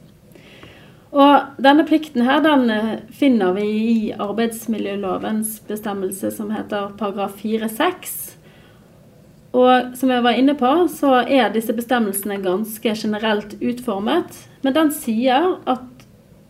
Og 1.16 1.62
denne 1.64 1.86
plikten 1.88 2.26
her, 2.28 2.42
den 2.44 2.70
eh, 2.74 2.96
finner 3.16 3.54
vi 3.56 3.66
i 3.66 4.14
arbeidsmiljølovens 4.20 5.62
bestemmelse 5.68 6.32
som 6.36 6.52
heter 6.52 6.92
paragraf 7.00 7.38
4-6. 7.40 8.16
Og 9.56 9.96
som 9.96 10.12
jeg 10.12 10.26
var 10.26 10.36
inne 10.36 10.58
på, 10.60 10.72
så 10.92 11.22
er 11.24 11.54
disse 11.54 11.74
bestemmelsene 11.76 12.42
ganske 12.44 12.96
generelt 13.00 13.56
utformet. 13.64 14.42
Men 14.66 14.76
den 14.76 14.92
sier 14.92 15.54
at 15.64 15.88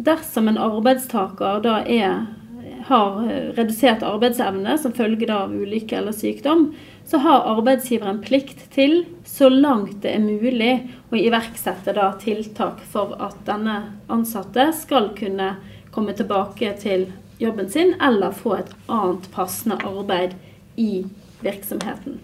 dersom 0.02 0.50
en 0.50 0.58
arbeidstaker 0.58 1.62
da 1.62 1.78
er, 1.86 2.26
har 2.90 3.22
eh, 3.30 3.52
redusert 3.60 4.02
arbeidsevne 4.02 4.80
som 4.82 4.98
følge 4.98 5.30
av 5.30 5.54
ulykke 5.54 6.02
eller 6.02 6.18
sykdom, 6.18 6.72
så 7.06 7.18
har 7.18 7.46
arbeidsgiveren 7.56 8.22
plikt 8.22 8.66
til, 8.74 9.04
så 9.26 9.50
langt 9.50 10.02
det 10.02 10.16
er 10.16 10.24
mulig, 10.24 10.74
å 11.14 11.20
iverksette 11.20 11.94
da 11.94 12.12
tiltak 12.22 12.82
for 12.92 13.14
at 13.22 13.38
denne 13.46 13.78
ansatte 14.12 14.72
skal 14.74 15.12
kunne 15.18 15.54
komme 15.94 16.16
tilbake 16.18 16.74
til 16.82 17.10
jobben 17.38 17.70
sin, 17.70 17.94
eller 18.02 18.34
få 18.34 18.58
et 18.60 18.72
annet 18.88 19.30
passende 19.36 19.78
arbeid 19.86 20.34
i 20.82 21.06
virksomheten. 21.46 22.20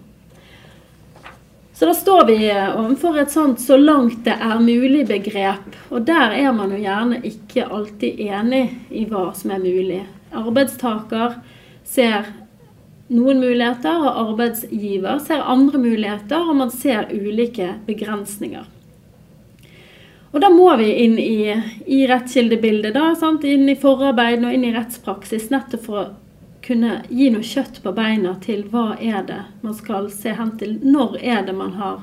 Så 1.74 1.86
da 1.86 1.94
står 1.94 2.24
vi 2.28 2.36
overfor 2.52 3.16
et 3.18 3.30
sånt 3.30 3.60
'så 3.60 3.76
langt 3.76 4.24
det 4.24 4.34
er 4.34 4.58
mulig'-begrep. 4.58 5.72
Og 5.90 6.06
der 6.06 6.30
er 6.30 6.52
man 6.52 6.70
jo 6.70 6.76
gjerne 6.76 7.22
ikke 7.24 7.70
alltid 7.70 8.20
enig 8.20 8.78
i 8.90 9.04
hva 9.04 9.34
som 9.34 9.50
er 9.50 9.58
mulig. 9.58 10.06
Arbeidstaker 10.32 11.34
ser 11.84 12.24
noen 13.12 13.40
muligheter, 13.40 14.02
og 14.02 14.20
arbeidsgiver 14.26 15.20
ser 15.24 15.44
andre 15.44 15.80
muligheter, 15.80 16.48
og 16.48 16.58
man 16.58 16.72
ser 16.74 17.10
ulike 17.12 17.74
begrensninger. 17.86 18.68
Og 20.32 20.40
da 20.40 20.48
må 20.48 20.70
vi 20.80 20.88
inn 21.04 21.18
i, 21.20 21.52
i 21.86 22.02
rettskildebildet, 22.08 22.94
da, 22.96 23.12
sant? 23.20 23.44
inn 23.44 23.68
i 23.68 23.76
forarbeidene 23.76 24.48
og 24.48 24.56
inn 24.56 24.64
i 24.64 24.72
rettspraksis, 24.72 25.50
nettopp 25.52 25.84
for 25.84 26.00
å 26.00 26.06
kunne 26.64 27.02
gi 27.10 27.28
noe 27.34 27.44
kjøtt 27.44 27.82
på 27.84 27.92
beina 27.92 28.36
til 28.40 28.62
hva 28.70 28.94
er 28.96 29.26
det 29.28 29.40
man 29.64 29.74
skal 29.76 30.08
se 30.14 30.32
hen 30.38 30.54
til. 30.60 30.78
Når 30.80 31.18
er 31.20 31.44
det 31.46 31.56
man 31.58 31.74
har 31.76 32.00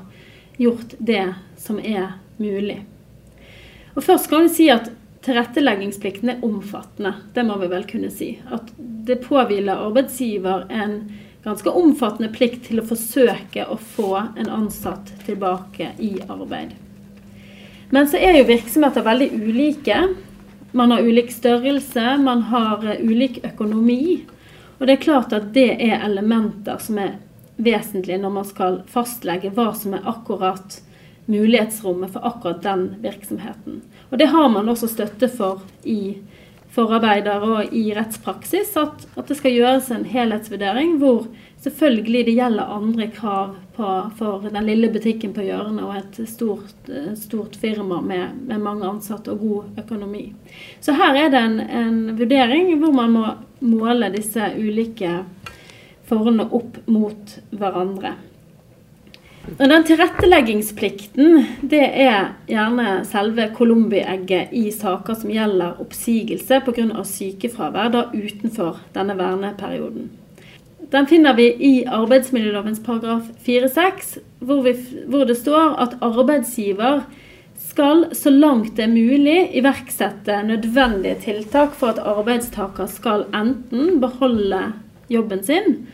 gjort 0.60 0.94
det 0.98 1.26
som 1.58 1.80
er 1.80 2.20
mulig. 2.36 2.82
Og 3.96 4.04
Først 4.04 4.30
kan 4.30 4.44
vi 4.46 4.52
si 4.52 4.68
at 4.70 4.92
tilretteleggingsplikten 5.24 6.32
er 6.32 6.44
omfattende. 6.44 7.14
Det 7.34 7.44
må 7.44 7.58
vi 7.60 7.68
vel 7.70 7.84
kunne 7.88 8.10
si. 8.12 8.34
At 8.50 8.72
det 8.78 9.22
påhviler 9.26 9.82
arbeidsgiver 9.88 10.66
en 10.70 11.02
ganske 11.44 11.70
omfattende 11.70 12.30
plikt 12.32 12.66
til 12.68 12.80
å 12.80 12.86
forsøke 12.88 13.66
å 13.68 13.78
få 13.80 14.14
en 14.36 14.48
ansatt 14.48 15.12
tilbake 15.26 15.92
i 15.98 16.16
arbeid. 16.28 16.74
Men 17.90 18.08
så 18.08 18.20
er 18.20 18.38
jo 18.38 18.50
virksomheter 18.50 19.04
veldig 19.04 19.30
ulike. 19.34 20.02
Man 20.72 20.92
har 20.94 21.02
ulik 21.02 21.32
størrelse, 21.34 22.16
man 22.22 22.44
har 22.52 22.84
ulik 23.00 23.40
økonomi. 23.44 24.20
Og 24.78 24.86
det 24.86 24.96
er 24.96 25.02
klart 25.02 25.34
at 25.36 25.50
det 25.56 25.72
er 25.82 26.04
elementer 26.06 26.78
som 26.80 27.00
er 27.02 27.18
vesentlige 27.60 28.20
når 28.20 28.32
man 28.36 28.46
skal 28.48 28.78
fastlegge 28.88 29.50
hva 29.56 29.72
som 29.76 29.96
er 29.96 30.06
akkurat 30.08 30.78
mulighetsrommet 31.30 32.12
for 32.12 32.26
akkurat 32.26 32.62
den 32.62 32.88
virksomheten. 33.02 33.80
Og 34.10 34.18
det 34.18 34.30
har 34.32 34.48
man 34.52 34.68
også 34.68 34.90
støtte 34.90 35.30
for 35.30 35.62
i 35.86 36.18
forarbeider 36.70 37.42
og 37.42 37.74
i 37.74 37.90
rettspraksis, 37.96 38.76
at, 38.78 39.06
at 39.18 39.30
det 39.30 39.36
skal 39.40 39.56
gjøres 39.56 39.90
en 39.94 40.06
helhetsvurdering 40.06 40.98
hvor 41.00 41.26
selvfølgelig 41.60 42.22
det 42.28 42.36
gjelder 42.38 42.74
andre 42.76 43.08
krav 43.14 43.56
på, 43.76 43.88
for 44.18 44.46
den 44.46 44.68
lille 44.68 44.90
butikken 44.92 45.34
på 45.36 45.44
hjørnet 45.44 45.82
og 45.84 45.96
et 45.98 46.20
stort, 46.30 46.90
stort 47.18 47.58
firma 47.60 48.00
med, 48.00 48.38
med, 48.46 48.62
mange 48.62 48.86
ansatte 48.88 49.34
og 49.34 49.42
god 49.42 49.82
økonomi. 49.82 50.30
Så 50.80 50.94
her 50.96 51.18
er 51.24 51.34
det 51.34 51.42
en, 51.42 51.60
en 51.60 52.00
vurdering 52.18 52.72
hvor 52.80 52.94
man 52.96 53.16
må 53.18 53.26
måle 53.60 54.12
disse 54.14 54.52
ulike 54.56 55.18
forholdene 56.08 56.48
opp 56.56 56.80
mot 56.90 57.38
hverandre. 57.50 58.14
Og 59.48 59.68
den 59.70 59.84
tilretteleggingsplikten 59.88 61.38
det 61.72 61.82
er 62.04 62.34
gjerne 62.48 63.00
selve 63.08 63.48
colombi-egget 63.56 64.52
i 64.56 64.66
saker 64.74 65.16
som 65.16 65.32
gjelder 65.32 65.80
oppsigelse 65.80 66.60
pga. 66.66 67.04
sykefravær 67.04 67.88
da 67.94 68.02
utenfor 68.12 68.82
denne 68.94 69.16
verneperioden. 69.16 70.10
Den 70.90 71.06
finner 71.06 71.36
vi 71.38 71.46
i 71.54 71.72
arbeidsmiljølovens 71.86 72.82
paragraf 72.84 73.30
4-6, 73.46 74.18
hvor, 74.40 74.66
hvor 75.08 75.24
det 75.24 75.38
står 75.38 75.76
at 75.86 75.96
arbeidsgiver 76.02 77.04
skal 77.70 78.08
så 78.16 78.30
langt 78.30 78.76
det 78.76 78.88
er 78.88 78.92
mulig 78.92 79.38
iverksette 79.56 80.42
nødvendige 80.48 81.20
tiltak 81.24 81.76
for 81.78 81.94
at 81.94 82.02
arbeidstaker 82.02 82.90
skal 82.90 83.28
enten 83.36 84.00
beholde 84.02 84.72
jobben 85.08 85.44
sin 85.46 85.86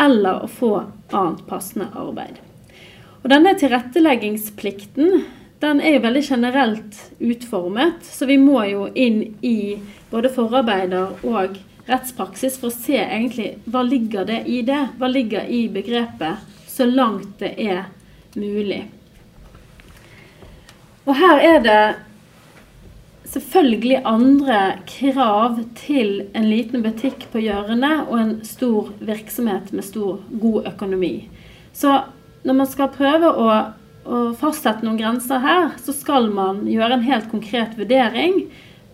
eller 0.00 0.44
å 0.44 0.50
få 0.50 0.74
annet 1.12 1.44
passende 1.48 1.90
arbeid. 1.94 2.47
Og 3.22 3.30
denne 3.32 3.54
tilretteleggingsplikten 3.58 5.24
den 5.58 5.80
er 5.82 5.96
jo 5.96 6.02
veldig 6.04 6.22
generelt 6.22 6.98
utformet, 7.18 8.04
så 8.06 8.28
vi 8.30 8.36
må 8.38 8.60
jo 8.68 8.86
inn 8.94 9.24
i 9.42 9.78
både 10.12 10.30
forarbeider 10.30 11.24
og 11.26 11.56
rettspraksis 11.88 12.58
for 12.60 12.70
å 12.70 12.76
se 12.76 12.98
egentlig 13.00 13.56
hva 13.66 13.82
ligger 13.82 14.28
det 14.28 14.44
i 14.46 14.60
det? 14.66 14.84
Hva 15.00 15.10
ligger 15.10 15.48
i 15.48 15.66
begrepet 15.72 16.44
'så 16.68 16.86
langt 16.86 17.38
det 17.40 17.54
er 17.58 17.88
mulig'? 18.36 18.86
Og 21.06 21.16
her 21.16 21.38
er 21.40 21.58
det 21.64 21.96
selvfølgelig 23.32 24.02
andre 24.04 24.78
krav 24.86 25.58
til 25.74 26.28
en 26.34 26.50
liten 26.50 26.82
butikk 26.84 27.26
på 27.32 27.40
hjørnet 27.40 28.08
og 28.08 28.20
en 28.20 28.44
stor 28.44 28.92
virksomhet 29.00 29.72
med 29.72 29.84
stor, 29.84 30.20
god 30.40 30.66
økonomi. 30.66 31.28
Så 31.72 32.04
når 32.48 32.56
man 32.62 32.70
skal 32.70 32.88
prøve 32.94 33.28
å, 33.28 33.48
å 34.08 34.18
fastsette 34.40 34.86
noen 34.86 34.98
grenser 35.00 35.42
her, 35.44 35.74
så 35.84 35.92
skal 35.92 36.30
man 36.32 36.64
gjøre 36.70 36.96
en 36.96 37.04
helt 37.04 37.28
konkret 37.28 37.76
vurdering. 37.76 38.46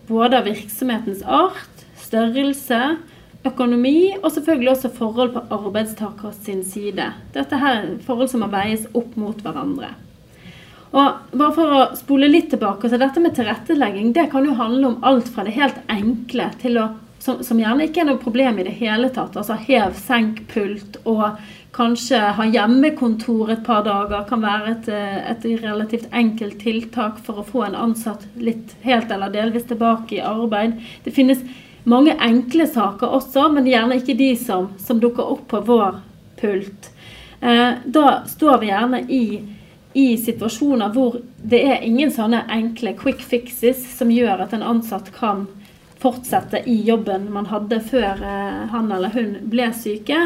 Både 0.09 0.41
av 0.41 0.49
virksomhetens 0.49 1.23
art, 1.23 1.85
størrelse, 2.03 2.97
økonomi 3.45 4.15
og 4.17 4.31
selvfølgelig 4.33 4.71
også 4.73 4.91
forhold 4.97 5.35
på 5.35 5.45
arbeidstakers 5.55 6.41
sin 6.45 6.65
side. 6.67 7.07
Dette 7.35 7.59
her 7.61 7.77
er 7.79 7.93
forhold 8.05 8.31
som 8.33 8.43
må 8.43 8.49
veies 8.51 8.89
opp 8.97 9.15
mot 9.19 9.39
hverandre. 9.45 9.93
Og 10.95 11.31
bare 11.35 11.55
for 11.55 11.75
å 11.75 11.87
spole 11.97 12.29
litt 12.29 12.51
tilbake, 12.53 12.89
så 12.89 12.99
Dette 12.99 13.23
med 13.23 13.35
tilrettelegging 13.35 14.13
det 14.15 14.29
kan 14.31 14.45
jo 14.47 14.55
handle 14.55 14.93
om 14.93 15.01
alt 15.07 15.31
fra 15.31 15.43
det 15.47 15.55
helt 15.57 15.79
enkle 15.91 16.51
til 16.61 16.79
å 16.79 16.89
som, 17.25 17.43
som, 17.43 17.59
gjerne 17.59 17.87
ikke 17.87 18.03
er 18.03 18.09
noe 18.11 18.21
problem 18.21 18.59
i 18.61 18.67
det 18.67 18.75
hele 18.77 19.09
tatt. 19.13 19.33
Altså 19.39 19.57
hev, 19.65 19.95
senk 19.97 20.43
pult 20.51 20.99
og 21.09 21.39
kanskje 21.75 22.19
ha 22.37 22.45
hjemmekontor 22.47 23.51
et 23.55 23.63
par 23.65 23.81
dager 23.87 24.27
kan 24.29 24.43
være 24.45 24.75
et, 24.75 24.89
et, 25.33 25.47
relativt 25.63 26.05
enkelt 26.15 26.59
tiltak 26.61 27.17
for 27.25 27.41
å 27.41 27.47
få 27.47 27.65
en 27.65 27.77
ansatt 27.87 28.27
litt 28.37 28.77
helt 28.85 29.11
eller 29.11 29.33
delvis 29.33 29.65
tilbake 29.71 30.19
i 30.19 30.23
arbeid. 30.23 30.77
Det 31.03 31.15
finnes 31.15 31.41
mange 31.89 32.13
enkle 32.21 32.69
saker 32.69 33.17
også, 33.17 33.49
men 33.57 33.67
gjerne 33.69 33.99
ikke 33.99 34.17
de 34.21 34.31
som, 34.39 34.69
som 34.77 35.01
dukker 35.01 35.25
opp 35.35 35.49
på 35.51 35.65
vår 35.65 35.99
pult. 36.39 36.91
Eh, 37.41 37.73
da 37.85 38.07
står 38.29 38.61
vi 38.61 38.71
gjerne 38.71 39.01
i, 39.09 39.25
i 39.97 40.07
situasjoner 40.21 40.93
hvor 40.93 41.19
det 41.41 41.65
er 41.73 41.83
ingen 41.89 42.13
sånne 42.13 42.45
enkle 42.53 42.95
quick 43.01 43.25
fixes 43.25 43.83
som 43.97 44.13
gjør 44.13 44.45
at 44.45 44.55
en 44.55 44.65
ansatt 44.75 45.11
kan 45.17 45.47
fortsette 46.05 46.61
i 46.69 46.77
jobben 46.85 47.27
man 47.33 47.49
hadde 47.49 47.81
før 47.89 48.21
eh, 48.21 48.61
han 48.71 48.91
eller 48.93 49.13
hun 49.15 49.35
ble 49.49 49.71
syke. 49.73 50.21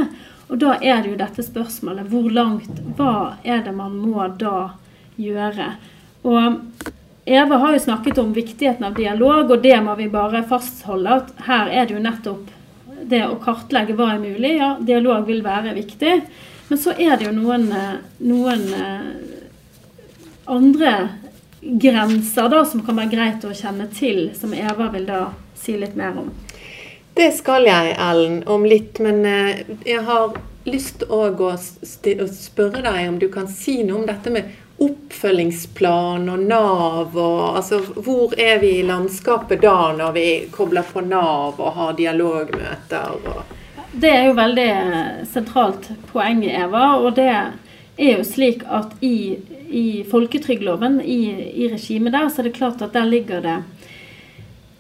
Og 0.50 0.60
da 0.60 0.76
er 0.82 1.04
det 1.04 1.14
jo 1.14 1.20
dette 1.20 1.46
spørsmålet 1.46 2.10
hvor 2.12 2.30
langt 2.34 2.80
Hva 2.98 3.40
er 3.46 3.64
det 3.66 3.74
man 3.78 3.96
må 4.02 4.26
da 4.42 4.72
gjøre? 5.20 5.74
Og 6.28 6.88
Eva 7.30 7.60
har 7.62 7.76
jo 7.76 7.82
snakket 7.84 8.18
om 8.18 8.32
viktigheten 8.34 8.88
av 8.88 8.96
dialog, 8.98 9.52
og 9.52 9.62
det 9.62 9.76
må 9.86 9.94
vi 10.00 10.08
bare 10.10 10.42
fastholde. 10.50 11.20
at 11.22 11.44
Her 11.46 11.70
er 11.70 11.86
det 11.86 11.94
jo 11.94 12.02
nettopp 12.02 12.50
det 13.10 13.22
å 13.28 13.38
kartlegge 13.44 13.94
hva 13.98 14.16
er 14.16 14.24
mulig. 14.24 14.56
Ja, 14.58 14.72
dialog 14.82 15.28
vil 15.30 15.44
være 15.46 15.76
viktig. 15.78 16.16
Men 16.70 16.82
så 16.82 16.96
er 16.98 17.18
det 17.18 17.28
jo 17.30 17.36
noen, 17.36 17.68
eh, 17.72 18.00
noen 18.26 18.66
eh, 18.74 19.12
andre 20.50 20.94
grenser 21.62 22.50
da, 22.50 22.64
som 22.66 22.82
kan 22.86 22.98
være 22.98 23.14
greit 23.14 23.46
å 23.46 23.54
kjenne 23.54 23.88
til, 23.94 24.30
som 24.38 24.54
Eva 24.54 24.90
vil 24.94 25.06
da 25.06 25.22
si 25.60 25.78
litt 25.78 25.98
mer 26.00 26.18
om. 26.24 26.32
Det 27.20 27.32
skal 27.36 27.68
jeg, 27.68 27.96
Ellen, 28.00 28.44
om 28.48 28.66
litt. 28.66 29.00
Men 29.04 29.26
eh, 29.28 29.62
jeg 29.88 30.06
har 30.08 30.38
lyst 30.70 31.04
å 31.10 31.24
spørre 31.36 32.84
deg 32.86 33.06
om 33.10 33.20
du 33.20 33.28
kan 33.34 33.48
si 33.52 33.82
noe 33.84 34.02
om 34.02 34.08
dette 34.08 34.32
med 34.34 34.52
oppfølgingsplan 34.80 36.30
og 36.32 36.44
Nav. 36.48 37.16
Og, 37.18 37.58
altså, 37.60 37.82
hvor 38.00 38.36
er 38.40 38.62
vi 38.64 38.78
i 38.80 38.86
landskapet 38.88 39.62
da, 39.64 39.92
når 39.98 40.16
vi 40.16 40.28
kobler 40.54 40.88
på 40.88 41.04
Nav 41.04 41.60
og 41.60 41.74
har 41.76 41.98
dialogmøter? 41.98 43.18
Og 43.20 43.58
det 44.00 44.12
er 44.14 44.30
jo 44.30 44.38
veldig 44.38 44.70
sentralt 45.32 45.90
poeng, 46.14 46.46
Eva. 46.48 46.94
Og 47.02 47.18
det 47.20 47.32
er 47.34 48.14
jo 48.14 48.24
slik 48.24 48.64
at 48.64 48.96
i, 49.04 49.36
i 49.68 49.88
folketrygdloven, 50.08 51.02
i, 51.04 51.20
i 51.66 51.68
regimet 51.74 52.16
der, 52.16 52.30
så 52.30 52.42
er 52.42 52.50
det 52.50 52.56
klart 52.60 52.86
at 52.86 52.96
der 52.96 53.10
ligger 53.10 53.44
det 53.44 53.60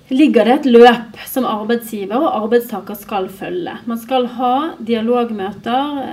ligger 0.09 0.45
det 0.45 0.53
et 0.53 0.65
løp 0.65 1.17
som 1.29 1.45
arbeidsgiver 1.45 2.17
og 2.17 2.43
arbeidstaker 2.43 2.95
skal 2.97 3.29
følge. 3.29 3.77
Man 3.85 3.99
skal 4.01 4.25
ha 4.39 4.73
dialogmøter. 4.81 6.05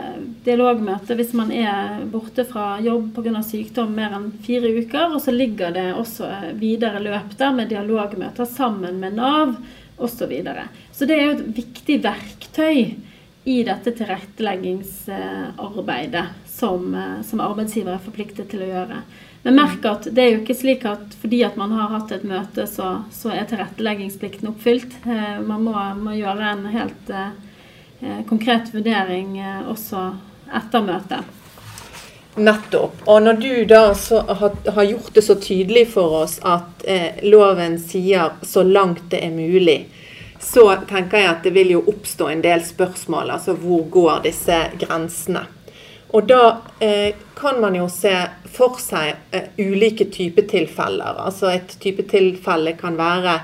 Dialogmøte 0.44 1.14
hvis 1.18 1.32
man 1.38 1.52
er 1.54 2.04
borte 2.12 2.44
fra 2.48 2.80
jobb 2.84 3.14
pga. 3.16 3.42
sykdom 3.42 3.94
mer 3.96 4.12
enn 4.18 4.32
fire 4.44 4.68
uker. 4.76 5.14
Og 5.16 5.20
så 5.24 5.30
ligger 5.32 5.70
det 5.72 5.94
også 5.94 6.26
videre 6.61 7.00
løp 7.02 7.38
der 7.38 7.52
med 7.56 7.68
dialogmøter 7.72 8.44
sammen 8.44 9.00
med 9.00 9.12
Nav 9.16 9.56
osv. 9.96 10.18
Så, 10.18 10.26
videre. 10.28 10.68
så 10.92 11.06
det 11.09 11.16
er 11.16 11.24
jo 11.24 11.32
et 11.38 11.56
viktig 11.56 12.04
verktøy 12.04 13.00
i 13.48 13.64
dette 13.64 13.90
tilretteleggingsarbeidet 13.96 16.26
som, 16.50 16.96
som 17.24 17.40
arbeidsgiver 17.40 17.92
er 17.94 18.04
forpliktet 18.04 18.48
til 18.50 18.61
å 18.66 18.68
gjøre. 18.68 19.02
Men 19.46 19.54
merk 19.54 19.85
at 19.87 20.09
det 20.11 20.22
er 20.22 20.32
jo 20.32 20.38
ikke 20.40 20.54
slik 20.59 20.85
at 20.90 21.12
fordi 21.20 21.44
at 21.46 21.54
man 21.54 21.70
har 21.70 21.92
hatt 21.92 22.11
et 22.11 22.24
møte, 22.26 22.64
så, 22.66 23.04
så 23.14 23.30
er 23.30 23.44
tilretteleggingsplikten 23.46 24.48
oppfylt. 24.50 24.96
Eh, 25.06 25.37
man 25.38 25.62
må, 25.62 25.74
må, 26.00 26.16
gjøre 26.18 26.48
en 26.50 26.64
helt 26.72 27.12
eh, 27.14 27.28
eh 28.02 28.24
konkret 28.26 28.72
vurdering 28.74 29.37
også 29.70 30.02
etter 30.50 30.82
møtet. 30.88 31.30
Nettopp. 32.42 33.06
Og 33.06 33.22
når 33.22 33.38
du 33.44 33.52
da 33.70 33.85
har, 33.94 34.59
har, 34.66 34.85
gjort 34.90 35.14
det 35.14 35.22
så 35.28 35.38
tydelig 35.38 35.87
for 35.94 36.24
oss 36.24 36.40
at 36.42 36.82
eh, 36.82 37.22
loven 37.22 37.78
sier 37.78 38.35
'så 38.42 38.66
langt 38.66 39.06
det 39.14 39.22
er 39.24 39.30
mulig', 39.30 39.87
så 40.42 40.72
tenker 40.90 41.22
jeg 41.22 41.30
at 41.30 41.46
det 41.46 41.54
vil 41.54 41.70
jo 41.78 41.85
oppstå 41.87 42.35
en 42.35 42.42
del 42.42 42.66
spørsmål. 42.66 43.30
Altså 43.30 43.54
hvor 43.54 43.87
går 43.94 44.26
disse 44.26 44.59
grensene? 44.82 45.46
Og 46.16 46.24
da 46.24 46.62
eh, 46.81 47.14
kan 47.37 47.61
man 47.61 47.74
jo 47.76 47.90
se 47.92 48.14
for 48.48 48.79
seg 48.81 49.35
eh, 49.37 49.50
ulike 49.61 50.07
typer 50.09 50.46
tilfeller. 50.48 51.18
Altså 51.20 51.50
et 51.52 51.74
type 51.83 52.07
tilfelle 52.09 52.72
kan 52.79 52.96
være 52.96 53.35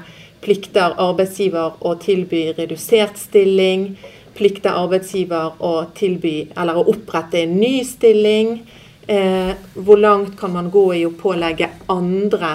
plikter 0.43 0.97
arbeidsgiver 1.01 1.77
å 1.85 1.93
tilby 2.01 2.47
redusert 2.57 3.21
stilling. 3.21 3.91
Plikter 4.39 4.73
arbeidsgiver 4.73 5.61
å 5.61 5.75
tilby 5.99 6.37
eller 6.57 6.81
å 6.81 6.87
opprette 6.95 7.43
en 7.43 7.59
ny 7.61 7.83
stilling. 7.85 8.63
Eh, 9.05 9.53
hvor 9.77 10.01
langt 10.01 10.39
kan 10.41 10.57
man 10.57 10.73
gå 10.73 10.87
i 10.97 11.05
å 11.05 11.13
pålegge 11.13 11.69
andre 11.93 12.55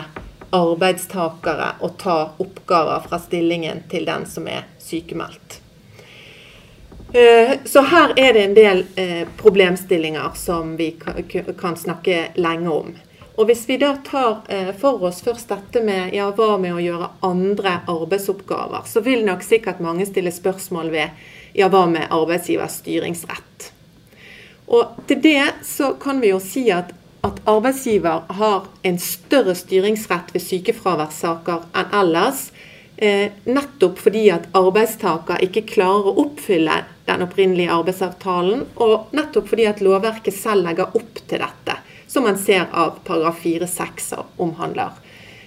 arbeidstakere 0.57 1.75
å 1.85 1.93
ta 2.01 2.17
oppgaver 2.41 3.05
fra 3.05 3.21
stillingen 3.21 3.85
til 3.91 4.09
den 4.09 4.25
som 4.25 4.49
er 4.49 4.65
sykemeldt? 4.81 5.61
Eh, 7.13 7.57
så 7.65 7.81
her 7.81 8.13
er 8.19 8.33
det 8.33 8.43
en 8.43 8.53
del 8.53 8.85
eh, 8.95 9.27
problemstillinger 9.37 10.31
som 10.35 10.75
vi 10.77 10.95
kan 11.57 11.77
snakke 11.77 12.27
lenge 12.35 12.69
om. 12.69 12.95
Og 13.37 13.45
Hvis 13.45 13.67
vi 13.69 13.77
da 13.77 13.93
tar 14.03 14.41
eh, 14.49 14.73
for 14.75 15.03
oss 15.05 15.21
først 15.21 15.51
dette 15.53 15.83
med 15.85 16.13
ja, 16.17 16.31
hva 16.33 16.57
med 16.57 16.73
å 16.73 16.81
gjøre 16.81 17.11
andre 17.23 17.77
arbeidsoppgaver, 17.87 18.87
så 18.89 19.03
vil 19.05 19.23
nok 19.25 19.45
sikkert 19.45 19.79
mange 19.79 20.07
stille 20.09 20.33
spørsmål 20.33 20.89
ved 20.91 21.27
ja, 21.53 21.69
hva 21.69 21.85
med 21.87 22.09
arbeidsgivers 22.09 22.79
styringsrett. 22.81 23.69
Og 24.67 24.97
til 25.07 25.21
det 25.23 25.43
så 25.63 25.93
kan 26.01 26.19
vi 26.19 26.33
jo 26.33 26.41
si 26.43 26.65
at, 26.73 26.91
at 27.23 27.39
arbeidsgiver 27.47 28.25
har 28.41 28.67
en 28.83 28.99
større 28.99 29.55
styringsrett 29.55 30.33
ved 30.33 30.43
sykefraværssaker 30.43 31.69
enn 31.77 31.95
ellers. 32.01 32.49
Eh, 32.97 33.29
nettopp 33.45 34.01
fordi 34.01 34.27
at 34.33 34.49
arbeidstaker 34.57 35.45
ikke 35.45 35.67
klarer 35.69 36.09
å 36.09 36.17
oppfylle 36.25 36.81
den 37.07 37.23
opprinnelige 37.23 37.71
arbeidsavtalen, 37.71 38.65
og 38.83 39.13
nettopp 39.15 39.51
fordi 39.51 39.67
at 39.69 39.83
lovverket 39.83 40.35
selv 40.35 40.67
legger 40.67 40.95
opp 40.97 41.21
til 41.23 41.43
dette, 41.43 41.77
som 42.07 42.27
man 42.27 42.39
ser 42.39 42.67
av 42.71 42.99
paragraf 43.07 43.39
4-6 43.43 44.11
omhandler 44.43 44.91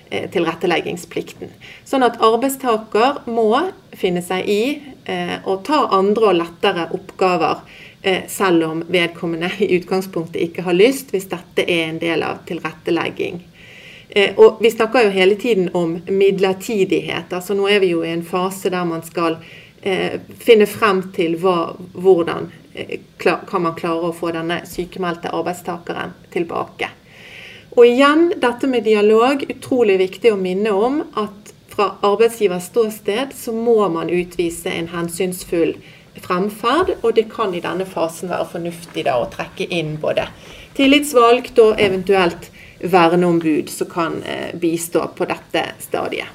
eh, 0.08 0.24
tilretteleggingsplikten. 0.32 1.52
Sånn 1.84 2.06
at 2.06 2.20
arbeidstaker 2.24 3.22
må 3.28 3.50
finne 3.92 4.24
seg 4.24 4.48
i 4.48 4.62
eh, 5.04 5.36
å 5.44 5.60
ta 5.66 5.86
andre 5.96 6.32
og 6.32 6.40
lettere 6.40 6.88
oppgaver, 6.96 7.62
eh, 8.02 8.24
selv 8.28 8.68
om 8.70 8.82
vedkommende 8.88 9.52
i 9.60 9.72
utgangspunktet 9.76 10.40
ikke 10.48 10.64
har 10.68 10.76
lyst, 10.80 11.12
hvis 11.12 11.28
dette 11.32 11.68
er 11.68 11.90
en 11.90 12.00
del 12.00 12.24
av 12.24 12.40
tilrettelegging. 12.48 13.42
Eh, 14.10 14.32
og 14.36 14.58
Vi 14.60 14.70
snakker 14.70 15.06
jo 15.06 15.10
hele 15.14 15.36
tiden 15.36 15.70
om 15.72 16.00
midlertidighet. 16.06 17.32
altså 17.32 17.54
Nå 17.54 17.68
er 17.68 17.80
vi 17.80 17.92
jo 17.92 18.02
i 18.02 18.10
en 18.10 18.24
fase 18.24 18.70
der 18.70 18.84
man 18.84 19.02
skal 19.02 19.36
finne 19.80 20.66
frem 20.68 21.02
til 21.16 21.38
hva, 21.40 21.72
hvordan 21.96 22.50
eh, 22.74 22.98
kan 23.18 23.62
man 23.64 23.76
klare 23.78 24.10
å 24.10 24.16
få 24.16 24.32
denne 24.36 24.60
sykemeldte 24.68 25.32
arbeidstakeren 25.32 26.12
tilbake. 26.34 26.90
Og 27.78 27.86
igjen, 27.86 28.32
dette 28.42 28.68
med 28.68 28.84
dialog, 28.84 29.44
utrolig 29.48 30.00
viktig 30.00 30.34
å 30.34 30.40
minne 30.40 30.72
om 30.74 31.00
at 31.20 31.54
fra 31.70 31.92
arbeidsgivers 32.02 32.66
ståsted 32.68 33.32
så 33.36 33.54
må 33.54 33.78
man 33.88 34.10
utvise 34.10 34.72
en 34.74 34.90
hensynsfull 34.90 35.76
fremferd, 36.20 36.96
og 37.00 37.14
det 37.16 37.28
kan 37.32 37.54
i 37.54 37.62
denne 37.62 37.86
fasen 37.86 38.32
være 38.32 38.48
fornuftig 38.56 39.06
da 39.06 39.16
å 39.20 39.28
trekke 39.30 39.68
inn 39.70 39.94
både 40.02 40.26
tillitsvalgt 40.76 41.58
og 41.62 41.80
eventuelt 41.80 42.50
verneombud 42.80 43.70
som 43.70 43.88
kan 43.90 44.18
eh, 44.22 44.50
bistå 44.58 45.06
på 45.16 45.28
dette 45.30 45.64
stadiet. 45.78 46.28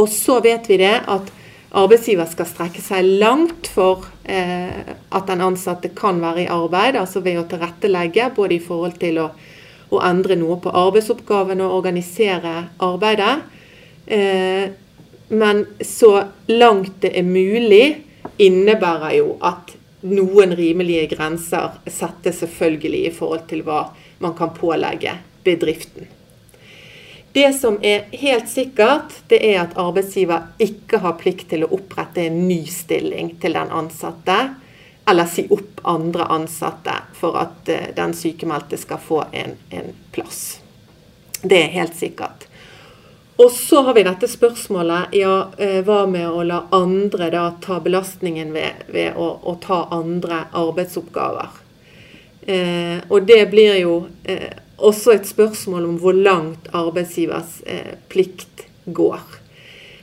Og 0.00 0.08
så 0.08 0.38
vet 0.44 0.68
vi 0.70 0.78
det 0.80 0.94
at 1.10 1.28
arbeidsgiver 1.70 2.26
skal 2.30 2.48
strekke 2.48 2.82
seg 2.82 3.06
langt 3.20 3.70
for 3.70 4.06
eh, 4.24 4.92
at 5.14 5.30
den 5.30 5.42
ansatte 5.44 5.92
kan 5.96 6.20
være 6.22 6.44
i 6.44 6.50
arbeid, 6.50 6.98
altså 6.98 7.22
ved 7.24 7.38
å 7.38 7.46
tilrettelegge 7.50 8.30
både 8.36 8.56
i 8.56 8.62
forhold 8.64 8.98
til 9.02 9.20
å, 9.22 9.30
å 9.94 10.02
endre 10.06 10.38
noe 10.40 10.58
på 10.62 10.74
arbeidsoppgavene 10.74 11.66
og 11.66 11.80
organisere 11.80 12.54
arbeidet. 12.82 13.34
Eh, 14.06 14.70
men 15.30 15.64
så 15.86 16.14
langt 16.50 16.98
det 17.04 17.14
er 17.14 17.26
mulig, 17.26 17.84
innebærer 18.40 19.18
jo 19.20 19.34
at 19.46 19.76
noen 20.10 20.54
rimelige 20.56 21.10
grenser 21.12 21.76
settes 21.86 22.40
selvfølgelig 22.42 23.04
i 23.06 23.12
forhold 23.14 23.44
til 23.50 23.62
hva 23.66 23.84
man 24.24 24.34
kan 24.38 24.54
pålegge 24.56 25.18
bedriften. 25.44 26.08
Det 27.32 27.52
som 27.52 27.78
er 27.82 28.08
helt 28.10 28.48
sikkert, 28.50 29.14
det 29.30 29.38
er 29.46 29.60
at 29.62 29.76
arbeidsgiver 29.78 30.48
ikke 30.58 30.98
har 31.04 31.18
plikt 31.20 31.46
til 31.52 31.62
å 31.62 31.70
opprette 31.76 32.24
en 32.26 32.40
ny 32.48 32.64
stilling 32.66 33.36
til 33.42 33.54
den 33.54 33.70
ansatte, 33.70 34.38
eller 35.06 35.30
si 35.30 35.46
opp 35.50 35.82
andre 35.90 36.26
ansatte 36.26 36.96
for 37.18 37.38
at 37.38 37.70
eh, 37.70 37.90
den 37.94 38.14
sykemeldte 38.14 38.78
skal 38.78 38.98
få 39.02 39.24
en, 39.30 39.54
en 39.70 39.92
plass. 40.14 40.60
Det 41.42 41.62
er 41.62 41.74
helt 41.74 41.96
sikkert. 41.96 42.50
Og 43.40 43.50
så 43.50 43.82
har 43.82 43.94
vi 43.94 44.02
dette 44.04 44.28
spørsmålet 44.28 45.14
ja, 45.16 45.34
eh, 45.56 45.78
hva 45.86 46.02
med 46.10 46.28
å 46.28 46.42
la 46.44 46.64
andre 46.76 47.30
da 47.32 47.46
ta 47.62 47.78
belastningen 47.80 48.50
ved, 48.52 48.82
ved 48.92 49.16
å, 49.16 49.30
å, 49.42 49.54
ta 49.62 49.86
andre 49.96 50.42
arbeidsoppgaver. 50.60 51.54
Eh, 52.42 52.98
og 53.08 53.24
det 53.30 53.46
blir 53.54 53.78
jo 53.80 53.94
eh, 54.28 54.50
også 54.80 55.14
et 55.14 55.28
spørsmål 55.28 55.84
om 55.88 55.98
hvor 56.00 56.16
langt 56.16 56.68
arbeidsgivers 56.72 57.60
eh, 57.66 57.94
plikt 58.08 58.64
går. 58.84 59.20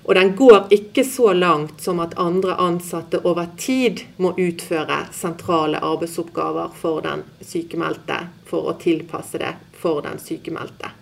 Og 0.08 0.16
den 0.16 0.36
går 0.40 0.70
ikke 0.72 1.04
så 1.04 1.34
langt 1.34 1.82
som 1.84 2.00
at 2.00 2.13
andre 2.16 2.56
ansatte 2.56 3.20
over 3.28 3.50
tid 3.60 4.06
må 4.18 4.32
utføre 4.40 5.02
sentrale 5.12 5.82
arbeidsoppgaver 5.84 6.70
for 6.80 7.04
den 7.04 7.26
sykemeldte, 7.44 8.22
for 8.48 8.72
å 8.72 8.78
tilpasse 8.80 9.42
det 9.42 9.52
for 9.76 10.00
den 10.06 10.22
sykemeldte. 10.24 10.94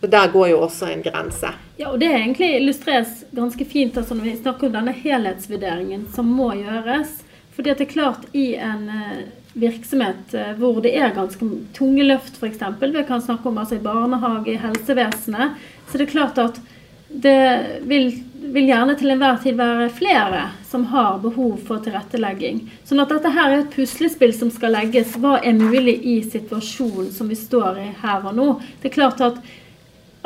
Og 0.00 0.08
Der 0.08 0.30
går 0.30 0.48
jo 0.52 0.60
også 0.62 0.92
en 0.92 1.02
grense. 1.02 1.50
Ja, 1.76 1.90
og 1.90 1.98
Det 1.98 2.06
egentlig 2.06 2.52
illustreres 2.60 3.24
ganske 3.32 3.64
fint 3.64 3.96
altså 3.98 4.14
når 4.14 4.30
vi 4.30 4.36
snakker 4.36 4.66
om 4.66 4.76
denne 4.78 4.94
helhetsvurderingen 4.94 6.06
som 6.14 6.30
må 6.30 6.52
gjøres. 6.54 7.24
Fordi 7.56 7.70
at 7.70 7.82
det 7.82 7.88
er 7.88 7.92
klart 7.92 8.30
i 8.32 8.52
en 8.54 8.88
eh, 8.88 9.26
virksomhet 9.60 10.34
eh, 10.34 10.54
hvor 10.58 10.80
det 10.84 10.94
er 10.96 11.14
ganske 11.16 11.48
tunge 11.76 12.06
løft, 12.06 12.38
f.eks. 12.38 12.64
Vi 12.80 13.04
kan 13.08 13.22
snakke 13.24 13.50
om 13.50 13.60
altså 13.60 13.78
i 13.78 13.84
barnehage, 13.84 14.54
i 14.54 14.62
helsevesenet. 14.62 15.58
Så 15.88 15.98
det 15.98 16.08
er 16.08 16.14
klart 16.14 16.40
at 16.42 16.60
det 17.08 17.66
vil, 17.88 18.10
vil 18.52 18.68
gjerne 18.68 18.96
til 18.98 19.14
enhver 19.14 19.38
tid 19.42 19.56
være 19.56 19.88
flere 19.96 20.42
som 20.68 20.84
har 20.90 21.20
behov 21.22 21.56
for 21.64 21.80
tilrettelegging. 21.84 22.60
Sånn 22.84 23.00
at 23.00 23.12
dette 23.14 23.32
her 23.32 23.52
er 23.52 23.62
et 23.62 23.72
puslespill 23.72 24.34
som 24.36 24.50
skal 24.52 24.76
legges. 24.76 25.16
Hva 25.16 25.38
er 25.40 25.56
mulig 25.56 25.96
i 26.04 26.18
situasjonen 26.26 27.08
som 27.14 27.32
vi 27.32 27.38
står 27.38 27.80
i 27.80 27.88
her 28.02 28.28
og 28.28 28.36
nå? 28.36 28.50
Det 28.82 28.90
er 28.90 28.98
klart 28.98 29.24
at 29.24 29.40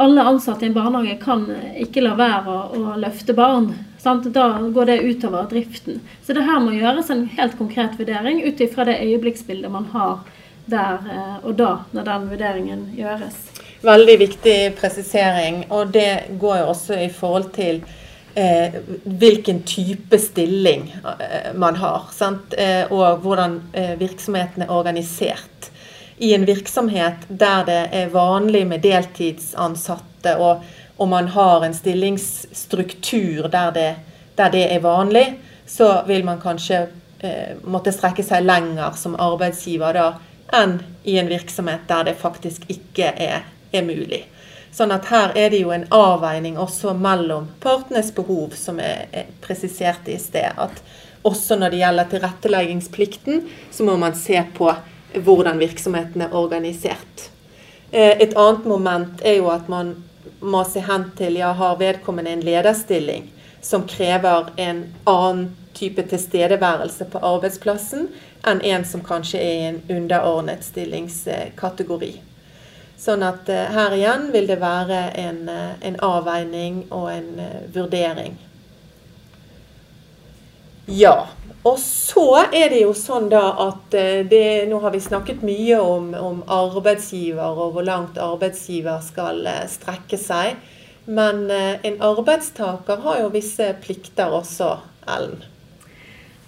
alle 0.02 0.24
ansatte 0.26 0.66
i 0.66 0.72
en 0.72 0.74
barnehage 0.74 1.20
kan 1.22 1.46
ikke 1.78 2.02
la 2.02 2.16
være 2.18 2.50
å, 2.50 2.60
å 2.74 2.98
løfte 2.98 3.36
barn. 3.38 3.70
Sant? 4.02 4.26
Da 4.34 4.58
går 4.74 4.86
det 4.90 5.00
utover 5.00 5.46
driften. 5.50 6.00
Så 6.26 6.34
det 6.34 6.42
her 6.42 6.58
må 6.60 6.74
gjøres 6.74 7.10
en 7.14 7.26
helt 7.36 7.54
konkret 7.58 7.94
vurdering 8.00 8.42
ut 8.42 8.60
ifra 8.60 8.86
det 8.88 8.98
øyeblikksbildet 9.04 9.70
man 9.70 9.86
har 9.92 10.24
der 10.66 11.06
eh, 11.10 11.36
og 11.42 11.54
da, 11.58 11.72
når 11.94 12.06
den 12.06 12.28
vurderingen 12.30 12.84
gjøres. 12.98 13.38
Veldig 13.82 14.18
viktig 14.18 14.56
presisering, 14.78 15.64
og 15.74 15.90
det 15.94 16.38
går 16.40 16.60
jo 16.60 16.68
også 16.70 16.98
i 17.02 17.08
forhold 17.10 17.48
til 17.54 17.80
eh, 18.38 18.78
hvilken 19.04 19.62
type 19.66 20.18
stilling 20.22 20.86
eh, 20.94 21.50
man 21.58 21.78
har, 21.82 22.06
eh, 22.58 22.92
og 22.92 23.24
hvordan 23.24 23.58
eh, 23.74 23.96
virksomheten 23.98 24.62
er 24.62 24.70
organisert 24.70 25.72
i 26.22 26.30
en 26.34 26.46
virksomhet 26.46 27.26
der 27.28 27.66
det 27.66 27.80
er 27.92 28.14
vanlig 28.14 28.62
med 28.66 28.84
deltidsansatte, 28.84 30.36
og, 30.38 30.62
og 30.96 31.08
man 31.08 31.28
har 31.34 31.64
en 31.64 31.74
stillingsstruktur 31.74 33.48
der 33.52 33.70
det, 33.76 33.94
der 34.36 34.50
det, 34.50 34.66
er 34.74 34.84
vanlig, 34.84 35.38
så 35.66 36.02
vil 36.06 36.24
man 36.24 36.40
kanskje 36.40 36.86
eh, 37.20 37.56
måtte 37.64 37.94
strekke 37.94 38.24
seg 38.26 38.44
lenger 38.44 38.98
som 38.98 39.16
arbeidsgiver 39.16 39.96
da, 39.96 40.08
enn 40.52 40.78
i 41.08 41.16
en 41.18 41.30
virksomhet 41.32 41.88
der 41.88 42.10
det 42.10 42.18
faktisk 42.20 42.68
ikke 42.70 43.14
er, 43.16 43.48
er 43.72 43.86
mulig. 43.86 44.26
Sånn 44.72 44.92
at 44.94 45.08
her 45.12 45.34
er 45.36 45.50
det 45.52 45.60
jo 45.60 45.72
en 45.74 45.84
avveining 45.92 46.56
også 46.60 46.94
mellom 46.96 47.50
partenes 47.60 48.12
behov, 48.16 48.54
som 48.56 48.78
er, 48.80 49.04
er 49.12 49.28
presisert 49.44 50.08
i 50.08 50.16
sted. 50.20 50.48
At 50.56 50.80
også 51.28 51.58
når 51.60 51.74
det 51.74 51.82
gjelder 51.82 52.08
tilretteleggingsplikten, 52.12 53.44
så 53.70 53.84
må 53.84 53.98
man 54.00 54.16
se 54.16 54.40
på 54.56 54.70
hvordan 55.12 55.60
virksomheten 55.60 56.24
er 56.24 56.32
organisert. 56.36 57.28
Eh, 57.90 58.16
et 58.24 58.32
annet 58.32 58.64
moment 58.64 59.20
er 59.20 59.36
jo 59.42 59.50
at 59.52 59.68
man 59.68 59.92
må 60.42 60.64
se 60.68 60.82
hen 60.84 61.10
til 61.16 61.38
ja, 61.40 61.52
har 61.56 61.78
vedkommende 61.80 62.34
en 62.34 62.44
lederstilling 62.44 63.30
som 63.62 63.86
krever 63.88 64.50
en 64.56 64.84
annen 65.04 65.56
type 65.72 66.02
tilstedeværelse 66.02 67.06
på 67.12 67.22
arbeidsplassen 67.24 68.08
enn 68.46 68.60
en 68.66 68.84
som 68.84 69.04
kanskje 69.06 69.40
er 69.40 69.54
i 69.54 69.66
en 69.70 69.80
underordnet 69.88 70.64
stillingskategori. 70.66 72.12
Sånn 72.98 73.22
at 73.26 73.48
uh, 73.50 73.62
her 73.74 73.94
igjen 73.96 74.28
vil 74.34 74.46
det 74.50 74.60
være 74.62 74.98
en, 75.18 75.44
uh, 75.50 75.74
en 75.82 75.98
avveining 76.06 76.84
og 76.90 77.08
en 77.10 77.30
uh, 77.38 77.46
vurdering. 77.74 78.36
Ja. 80.86 81.28
Og 81.62 81.78
så 81.78 82.26
er 82.50 82.72
det 82.72 82.80
jo 82.80 82.90
sånn 82.96 83.28
da 83.30 83.42
at 83.68 83.94
eh, 83.94 84.24
det, 84.26 84.66
nå 84.66 84.80
har 84.82 84.90
vi 84.90 85.00
snakket 85.02 85.44
mye 85.46 85.78
om, 85.78 86.08
om, 86.18 86.40
arbeidsgiver 86.50 87.54
og 87.54 87.76
hvor 87.76 87.86
langt 87.86 88.18
arbeidsgiver 88.18 88.98
skal 89.06 89.46
eh, 89.46 89.62
strekke 89.70 90.18
seg. 90.18 90.58
Men 91.06 91.46
eh, 91.54 91.78
en 91.86 92.00
arbeidstaker 92.02 92.98
har 93.06 93.20
jo 93.22 93.30
visse 93.36 93.70
plikter 93.84 94.34
også, 94.34 94.74
Ellen. 95.06 95.44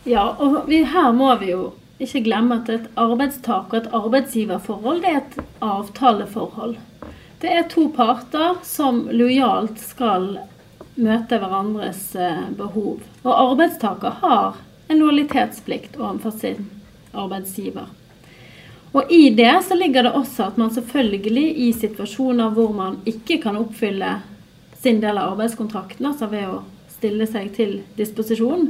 Ja, 0.04 0.32
og 0.34 0.64
vi, 0.66 0.82
her 0.82 1.14
må 1.14 1.30
vi 1.38 1.52
jo 1.52 1.70
ikke 2.02 2.24
glemme 2.26 2.58
at 2.58 2.72
et 2.74 2.90
arbeidstaker- 2.98 3.70
og 3.70 3.84
et 3.84 3.94
arbeidsgiverforhold 3.94 5.04
det 5.04 5.12
er 5.12 5.20
et 5.22 5.38
avtaleforhold. 5.62 6.74
Det 7.38 7.54
er 7.54 7.70
to 7.70 7.86
parter 7.94 8.58
som 8.66 9.04
lojalt 9.14 9.78
skal 9.78 10.40
møte 10.94 11.38
hverandres 11.42 12.12
behov. 12.58 13.02
Og 13.24 13.32
arbeidstaker 13.32 14.20
har 14.22 14.60
en 14.88 15.00
lojalitetsplikt 15.00 15.98
overfor 15.98 16.34
sin 16.38 16.68
arbeidsgiver. 17.14 17.88
Og 18.94 19.10
I 19.10 19.30
det 19.34 19.54
så 19.66 19.74
ligger 19.74 20.06
det 20.06 20.12
også 20.14 20.50
at 20.50 20.58
man 20.60 20.70
selvfølgelig 20.70 21.46
i 21.66 21.72
situasjoner 21.74 22.52
hvor 22.54 22.74
man 22.76 23.00
ikke 23.10 23.40
kan 23.42 23.58
oppfylle 23.58 24.20
sin 24.78 25.00
del 25.02 25.18
av 25.18 25.32
arbeidskontrakten, 25.32 26.06
altså 26.06 26.28
ved 26.30 26.46
å 26.46 26.60
stille 26.92 27.26
seg 27.26 27.50
til 27.56 27.80
disposisjon 27.98 28.68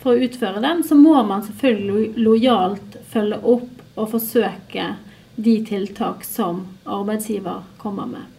for 0.00 0.14
å 0.14 0.28
utføre 0.28 0.62
den, 0.64 0.80
så 0.86 0.96
må 0.96 1.18
man 1.26 1.44
selvfølgelig 1.44 2.22
lojalt 2.22 2.96
følge 3.10 3.42
opp 3.42 3.82
og 3.96 4.08
forsøke 4.14 4.94
de 5.36 5.58
tiltak 5.66 6.24
som 6.24 6.64
arbeidsgiver 6.84 7.66
kommer 7.82 8.08
med. 8.08 8.35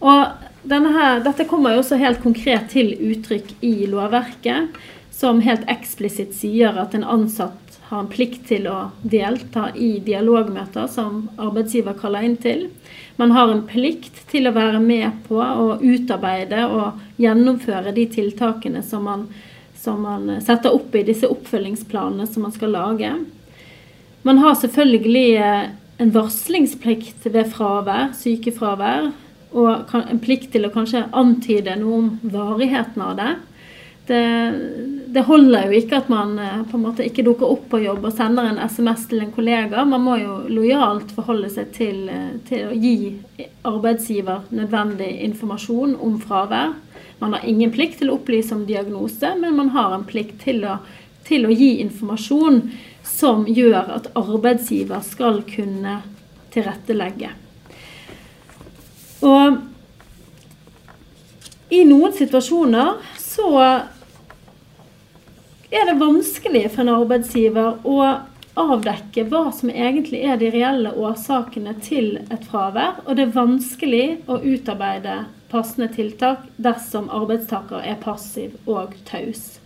Og 0.00 0.70
her, 0.70 1.20
dette 1.24 1.46
kommer 1.48 1.74
jo 1.74 1.82
også 1.82 1.98
helt 2.00 2.22
konkret 2.22 2.70
til 2.72 2.94
uttrykk 3.10 3.54
i 3.64 3.74
lovverket 3.90 4.76
som 5.20 5.42
helt 5.44 5.66
eksplisitt 5.68 6.32
sier 6.36 6.76
at 6.80 6.94
en 6.96 7.04
ansatt 7.04 7.78
har 7.90 8.04
en 8.04 8.10
plikt 8.10 8.46
til 8.48 8.68
å 8.70 8.92
delta 9.02 9.66
i 9.74 9.98
dialogmøter 10.04 10.86
som 10.88 11.24
arbeidsgiver 11.42 11.96
kaller 11.98 12.24
inn 12.24 12.36
til. 12.40 12.68
Man 13.18 13.34
har 13.34 13.50
en 13.50 13.64
plikt 13.66 14.22
til 14.30 14.46
å 14.46 14.54
være 14.54 14.78
med 14.80 15.24
på 15.26 15.40
å 15.42 15.74
utarbeide 15.82 16.68
og 16.70 17.00
gjennomføre 17.20 17.92
de 17.96 18.06
tiltakene 18.14 18.84
som 18.86 19.04
man, 19.10 19.26
som 19.76 20.06
man 20.06 20.38
setter 20.40 20.72
opp 20.76 20.94
i 20.94 21.04
disse 21.08 21.28
oppfølgingsplanene 21.28 22.28
som 22.30 22.46
man 22.46 22.54
skal 22.54 22.72
lage. 22.78 23.10
Man 24.22 24.38
har 24.38 24.54
selvfølgelig 24.60 25.26
eh, 25.42 25.68
en 26.00 26.14
varslingsplikt 26.14 27.26
ved 27.26 27.50
fravær, 27.52 28.14
sykefravær, 28.16 29.10
og 29.50 29.94
en 29.98 30.20
plikt 30.22 30.52
til 30.54 30.66
å 30.66 30.72
kanskje 30.74 31.08
antyde 31.16 31.74
noe 31.80 31.96
om 31.98 32.10
varigheten 32.22 33.02
av 33.02 33.16
det 33.18 33.30
det, 34.10 34.54
det, 35.06 35.22
holder 35.22 35.68
jo 35.68 35.78
ikke 35.78 36.00
at 36.00 36.08
man 36.10 36.32
eh, 36.42 36.62
på 36.66 36.78
en 36.78 36.82
måte 36.82 37.04
ikke 37.06 37.22
dukker 37.26 37.46
opp 37.46 37.68
på 37.70 37.78
jobb 37.84 38.08
og 38.08 38.14
sender 38.16 38.48
en 38.48 38.58
SMS 38.58 39.04
til 39.10 39.22
en 39.22 39.32
kollega. 39.34 39.84
Man 39.86 40.02
må 40.02 40.16
jo 40.18 40.38
lojalt 40.50 41.12
forholde 41.14 41.50
seg 41.52 41.70
til, 41.76 42.08
eh, 42.10 42.32
til 42.48 42.70
å 42.70 42.74
gi 42.74 42.96
arbeidsgiver 43.68 44.48
nødvendig 44.56 45.12
informasjon 45.28 45.94
om 46.02 46.16
fravær. 46.22 46.74
Man 47.20 47.36
har 47.36 47.46
ingen 47.46 47.70
plikt 47.74 48.00
til 48.00 48.10
å 48.10 48.16
opplyse 48.18 48.56
om 48.56 48.64
diagnose, 48.66 49.34
men 49.38 49.54
man 49.60 49.70
har 49.76 49.94
en 49.94 50.08
plikt 50.08 50.40
til 50.46 50.64
å, 50.66 50.80
til 51.28 51.46
å 51.46 51.54
gi 51.54 51.76
informasjon 51.84 52.64
som 53.06 53.44
gjør 53.46 53.94
at 53.98 54.10
arbeidsgiver 54.18 55.04
skal 55.06 55.44
kunne 55.46 56.00
tilrettelegge. 56.50 57.30
Og 59.26 59.60
i 61.70 61.84
noen 61.86 62.12
situasjoner 62.16 62.98
så 63.20 63.50
er 65.70 65.86
det 65.86 66.00
vanskelig 66.00 66.64
for 66.72 66.82
en 66.82 66.94
arbeidsgiver 66.96 67.84
å 67.86 67.98
avdekke 68.60 69.24
hva 69.30 69.44
som 69.54 69.70
egentlig 69.70 70.24
er 70.26 70.40
de 70.40 70.50
reelle 70.50 70.90
årsakene 70.98 71.76
til 71.84 72.16
et 72.26 72.48
fravær, 72.50 72.98
og 73.06 73.16
det 73.16 73.28
er 73.28 73.36
vanskelig 73.36 74.06
å 74.26 74.40
utarbeide 74.42 75.24
passende 75.50 75.88
tiltak 75.94 76.42
dersom 76.58 77.10
arbeidstaker 77.14 77.86
er 77.86 77.98
passiv 78.02 78.56
og 78.70 78.96
taus. 79.06 79.60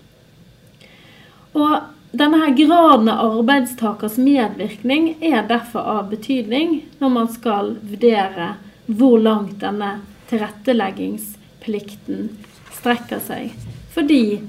Og 1.55 1.81
denne 2.15 2.39
her 2.43 2.55
graden 2.59 3.09
av 3.11 3.41
arbeidstakers 3.41 4.21
medvirkning 4.21 5.15
er 5.25 5.47
derfor 5.49 5.89
av 5.97 6.13
betydning 6.13 6.83
når 7.01 7.17
man 7.17 7.33
skal 7.33 7.75
vurdere 7.81 8.55
hvor 8.87 9.19
langt 9.23 9.61
denne 9.63 10.01
tilretteleggingsplikten 10.31 12.29
strekker 12.75 13.21
seg. 13.25 13.53
Fordi 13.95 14.41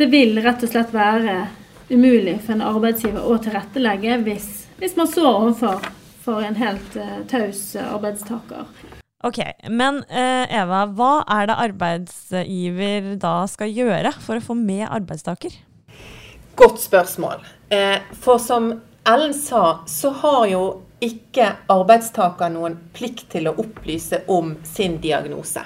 det 0.00 0.08
vil 0.10 0.40
rett 0.40 0.62
og 0.64 0.70
slett 0.72 0.94
være 0.94 1.48
umulig 1.90 2.38
for 2.44 2.52
en 2.56 2.62
arbeidsgiver 2.64 3.26
å 3.26 3.38
tilrettelegge 3.42 4.18
hvis, 4.24 4.48
hvis 4.80 4.96
man 4.98 5.08
står 5.10 5.30
overfor 5.30 5.80
for 6.20 6.44
en 6.44 6.56
helt 6.60 6.96
uh, 6.96 7.20
taus 7.30 7.76
arbeidstaker. 7.80 8.64
Ok, 9.24 9.40
Men 9.68 10.00
uh, 10.08 10.46
Eva, 10.48 10.86
hva 10.96 11.12
er 11.28 11.50
det 11.50 11.58
arbeidsgiver 11.66 13.14
da 13.20 13.34
skal 13.50 13.72
gjøre 13.72 14.14
for 14.24 14.40
å 14.40 14.44
få 14.44 14.56
med 14.56 14.86
arbeidstaker? 14.88 15.52
Godt 16.60 16.80
spørsmål. 16.80 17.44
Eh, 17.72 18.00
for 18.20 18.40
som 18.42 18.72
Ellen 19.08 19.34
sa, 19.36 19.80
så 19.88 20.10
har 20.22 20.46
jo 20.50 20.62
ikke 21.00 21.46
arbeidstaker 21.72 22.52
noen 22.52 22.76
plikt 22.96 23.30
til 23.32 23.48
å 23.48 23.56
opplyse 23.62 24.22
om 24.28 24.54
sin 24.66 24.98
diagnose. 25.02 25.64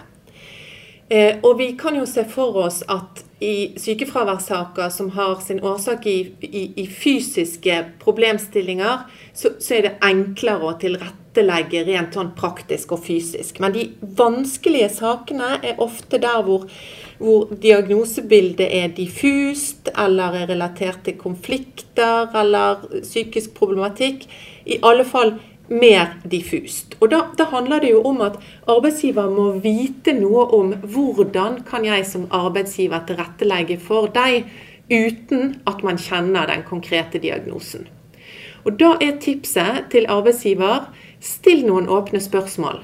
Eh, 1.09 1.41
og 1.43 1.59
vi 1.59 1.73
kan 1.79 1.97
jo 1.99 2.07
se 2.09 2.25
for 2.31 2.57
oss 2.65 2.83
at 2.89 3.24
i 3.45 3.79
sykefraværssaker 3.81 4.89
som 4.93 5.11
har 5.15 5.41
sin 5.45 5.61
årsak 5.65 6.07
i, 6.07 6.19
i, 6.41 6.65
i 6.81 6.87
fysiske 6.89 7.77
problemstillinger, 8.03 9.05
så, 9.35 9.55
så, 9.59 9.77
er 9.77 9.87
det 9.87 9.95
enklere 10.07 10.71
å 10.71 10.75
tilrettelegge 10.81 11.85
rent 11.89 12.17
sånn 12.17 12.33
praktisk 12.39 12.95
og 12.97 13.05
fysisk. 13.05 13.61
Men 13.61 13.75
de 13.77 13.89
vanskelige 14.19 14.91
sakene 14.97 15.59
er 15.61 15.83
ofte 15.83 16.21
der 16.23 16.41
hvor, 16.47 16.69
hvor 17.21 17.53
diagnosebildet 17.63 18.69
er 18.69 18.95
diffust, 18.97 19.93
eller 19.93 20.41
er 20.41 20.51
relatert 20.55 21.05
til 21.07 21.19
konflikter 21.21 22.31
eller 22.35 22.87
psykisk 23.01 23.57
problematikk. 23.59 24.29
I 24.65 24.81
alle 24.87 25.05
fall 25.05 25.37
mer 25.69 26.15
diffust. 26.29 26.97
Og 27.01 27.11
da, 27.11 27.23
da, 27.39 27.49
handler 27.53 27.81
det 27.81 27.95
jo 27.95 28.03
om 28.05 28.21
at 28.25 28.37
arbeidsgiver 28.69 29.31
må 29.33 29.51
vite 29.65 30.13
noe 30.17 30.47
om 30.57 30.75
hvordan 30.83 31.63
kan 31.69 31.87
jeg 31.87 32.07
som 32.09 32.29
arbeidsgiver 32.35 33.05
tilrettelegge 33.09 33.79
for 33.81 34.13
deg 34.13 34.51
uten 34.91 35.55
at 35.67 35.85
man 35.85 36.01
kjenner 36.01 36.49
den 36.51 36.65
konkrete 36.69 37.19
diagnosen. 37.19 37.89
Og 38.65 38.79
Da 38.81 38.95
er 39.01 39.19
tipset 39.21 39.91
til 39.93 40.07
arbeidsgiver 40.09 40.89
still 41.21 41.65
noen 41.67 41.89
åpne 41.89 42.21
spørsmål. 42.21 42.83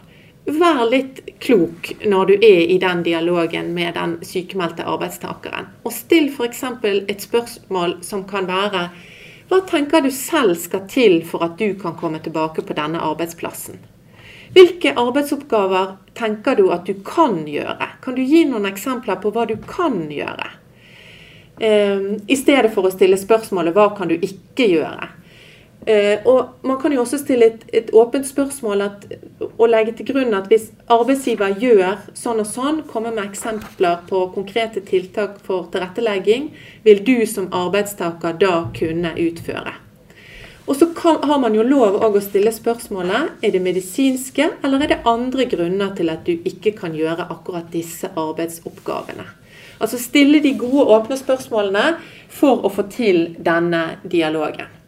Vær 0.51 0.83
litt 0.91 1.21
klok 1.41 1.93
når 2.09 2.27
du 2.27 2.35
er 2.35 2.73
i 2.73 2.79
den 2.81 3.03
dialogen 3.05 3.73
med 3.77 3.95
den 3.95 4.17
sykemeldte 4.25 4.85
arbeidstakeren. 4.89 5.69
Og 5.85 5.93
still 5.93 6.29
f.eks. 6.33 6.65
et 6.85 7.23
spørsmål 7.23 7.99
som 8.03 8.25
kan 8.29 8.49
være 8.49 8.89
hva 9.51 9.65
tenker 9.67 10.05
du 10.05 10.13
selv 10.15 10.55
skal 10.63 10.85
til 10.87 11.17
for 11.27 11.43
at 11.43 11.57
du 11.59 11.75
kan 11.75 11.97
komme 11.99 12.21
tilbake 12.23 12.63
på 12.63 12.75
denne 12.79 13.01
arbeidsplassen? 13.03 13.81
Hvilke 14.55 14.93
arbeidsoppgaver 14.99 15.97
tenker 16.15 16.55
du 16.59 16.69
at 16.71 16.87
du 16.87 16.95
kan 17.07 17.43
gjøre? 17.51 17.89
Kan 18.03 18.15
du 18.15 18.23
gi 18.23 18.45
noen 18.47 18.69
eksempler 18.71 19.19
på 19.19 19.33
hva 19.35 19.49
du 19.51 19.57
kan 19.67 20.05
gjøre? 20.11 20.53
Um, 21.61 22.05
I 22.31 22.39
stedet 22.39 22.71
for 22.75 22.87
å 22.87 22.95
stille 22.95 23.19
spørsmålet 23.19 23.75
'hva 23.75 23.91
kan 23.97 24.09
du 24.09 24.15
ikke 24.15 24.71
gjøre'? 24.71 25.11
Eh, 25.87 26.19
og 26.29 26.49
Man 26.63 26.81
kan 26.81 26.93
jo 26.93 27.01
også 27.01 27.19
stille 27.23 27.47
et, 27.47 27.63
et 27.73 27.91
åpent 27.97 28.27
spørsmål 28.27 28.83
at, 28.85 29.05
og 29.41 29.69
legge 29.69 29.95
til 29.97 30.11
grunn 30.13 30.35
at 30.37 30.51
hvis 30.53 30.69
arbeidsgiver 30.93 31.57
gjør 31.57 32.03
sånn 32.15 32.43
og 32.43 32.49
sånn, 32.49 32.83
kommer 32.91 33.15
med 33.17 33.31
eksempler 33.31 34.03
på 34.09 34.27
konkrete 34.35 34.85
tiltak 34.85 35.39
for 35.47 35.71
tilrettelegging, 35.73 36.51
vil 36.85 37.01
du 37.05 37.15
som 37.27 37.49
arbeidstaker 37.53 38.37
da 38.41 38.67
kunne 38.77 39.15
utføre. 39.17 39.73
Og 40.69 40.77
så 40.77 40.87
kan, 40.95 41.17
har 41.27 41.41
man 41.43 41.57
jo 41.57 41.65
lov 41.67 41.97
å 42.05 42.11
stille 42.23 42.53
spørsmålet 42.55 43.41
er 43.43 43.55
det 43.55 43.63
medisinske 43.65 44.51
eller 44.63 44.85
er 44.85 44.93
det 44.93 44.99
andre 45.09 45.49
grunner 45.51 45.97
til 45.99 46.13
at 46.13 46.23
du 46.29 46.37
ikke 46.37 46.77
kan 46.77 46.95
gjøre 46.95 47.27
akkurat 47.33 47.73
disse 47.73 48.13
arbeidsoppgavene. 48.15 49.25
Altså 49.81 49.99
stille 49.99 50.43
de 50.45 50.53
gode, 50.61 50.85
åpne 50.93 51.17
spørsmålene 51.17 51.87
for 52.29 52.63
å 52.63 52.71
få 52.71 52.85
til 52.93 53.33
denne 53.41 53.97
dialogen. 54.05 54.80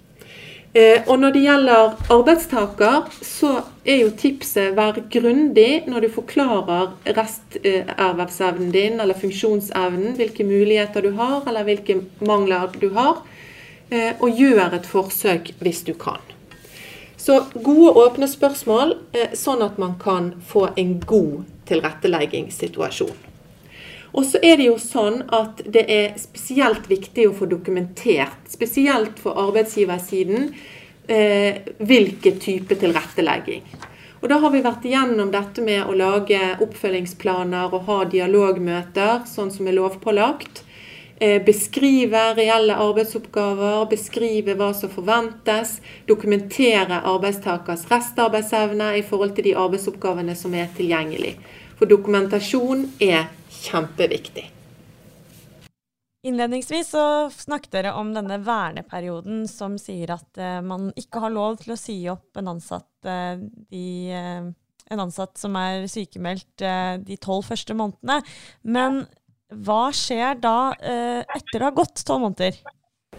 Eh, 0.73 1.03
og 1.05 1.19
når 1.21 1.35
det 1.35 1.43
gjelder 1.45 1.97
arbeidstaker, 2.15 3.09
så 3.21 3.51
er 3.85 3.99
jo 4.07 4.13
tipset 4.17 4.73
vær 4.73 5.03
grundig 5.13 5.83
når 5.85 6.07
du 6.07 6.09
forklarer 6.15 6.95
restervervsevnen 7.19 8.71
din 8.73 8.97
eller 9.03 9.19
funksjonsevnen, 9.21 10.15
hvilke 10.17 10.47
muligheter 10.49 11.05
du 11.05 11.11
har 11.19 11.45
eller 11.45 11.67
hvilke 11.69 11.99
mangler 12.25 12.73
du 12.81 12.89
har, 12.97 13.21
eh, 13.91 14.15
og 14.19 14.33
gjør 14.33 14.79
et 14.79 14.89
forsøk 14.89 15.53
hvis 15.61 15.83
du 15.85 15.93
kan. 15.93 16.25
Så 17.21 17.43
gode, 17.53 17.93
åpne 17.93 18.27
spørsmål, 18.27 18.97
eh, 19.13 19.37
sånn 19.37 19.61
at 19.63 19.77
man 19.79 19.99
kan 20.01 20.33
få 20.49 20.71
en 20.77 20.97
god 21.01 21.45
tilretteleggingssituasjon. 21.69 23.32
Og 24.13 24.27
så 24.29 24.41
er 24.45 24.59
det 24.61 24.67
jo 24.69 24.77
sånn 24.81 25.23
at 25.33 25.63
det 25.73 25.87
er 25.89 26.19
spesielt 26.21 26.89
viktig 26.91 27.31
å 27.31 27.37
få 27.37 27.49
dokumentert, 27.49 28.45
spesielt 28.51 29.21
for 29.23 29.39
arbeidsgiversiden, 29.41 30.51
eh, 31.09 31.63
hvilken 31.81 32.39
type 32.39 32.77
tilrettelegging. 32.77 33.65
Og 34.23 34.29
Da 34.29 34.39
har 34.39 34.51
vi 34.51 34.61
vært 34.63 34.85
igjennom 34.87 35.33
dette 35.33 35.63
med 35.63 35.83
å 35.83 35.97
lage 35.97 36.39
oppfølgingsplaner 36.61 37.73
og 37.73 37.83
ha 37.89 38.05
dialogmøter, 38.05 39.25
sånn 39.27 39.51
som 39.51 39.67
er 39.67 39.73
lovpålagt. 39.73 40.63
Eh, 41.19 41.43
beskrive 41.43 42.35
reelle 42.37 42.75
arbeidsoppgaver, 42.75 43.89
beskrive 43.91 44.55
hva 44.55 44.73
som 44.75 44.91
forventes. 44.91 45.81
Dokumentere 46.07 47.03
arbeidstakers 47.03 47.89
restarbeidsevne 47.91 48.97
i 48.99 49.03
forhold 49.03 49.35
til 49.35 49.45
de 49.45 49.55
arbeidsoppgavene 49.55 50.37
som 50.37 50.55
er 50.55 50.69
tilgjengelig. 50.77 51.37
For 51.79 51.87
dokumentasjon 51.87 52.89
er 53.01 53.27
kjempeviktig. 53.63 54.49
Innledningsvis 56.23 56.93
så 56.95 57.31
snakket 57.35 57.73
dere 57.75 57.93
om 57.99 58.13
denne 58.15 58.37
verneperioden 58.47 59.43
som 59.51 59.75
sier 59.81 60.13
at 60.15 60.39
uh, 60.39 60.61
man 60.63 60.93
ikke 60.99 61.23
har 61.25 61.35
lov 61.35 61.57
til 61.65 61.75
å 61.75 61.79
si 61.79 61.97
opp 62.13 62.39
en 62.39 62.53
ansatt, 62.53 62.91
uh, 63.09 63.41
de, 63.73 63.87
uh, 64.15 64.47
en 64.95 65.03
ansatt 65.03 65.35
som 65.41 65.57
er 65.59 65.89
sykemeldt 65.91 66.63
de 67.07 67.17
tolv 67.19 67.49
første 67.49 67.75
månedene. 67.75 68.21
Men 68.63 69.03
hva 69.53 69.89
skjer 69.95 70.39
da 70.43 70.75
etter 70.77 71.57
det 71.57 71.65
har 71.65 71.75
gått 71.77 72.03
tolv 72.05 72.27
måneder? 72.27 72.59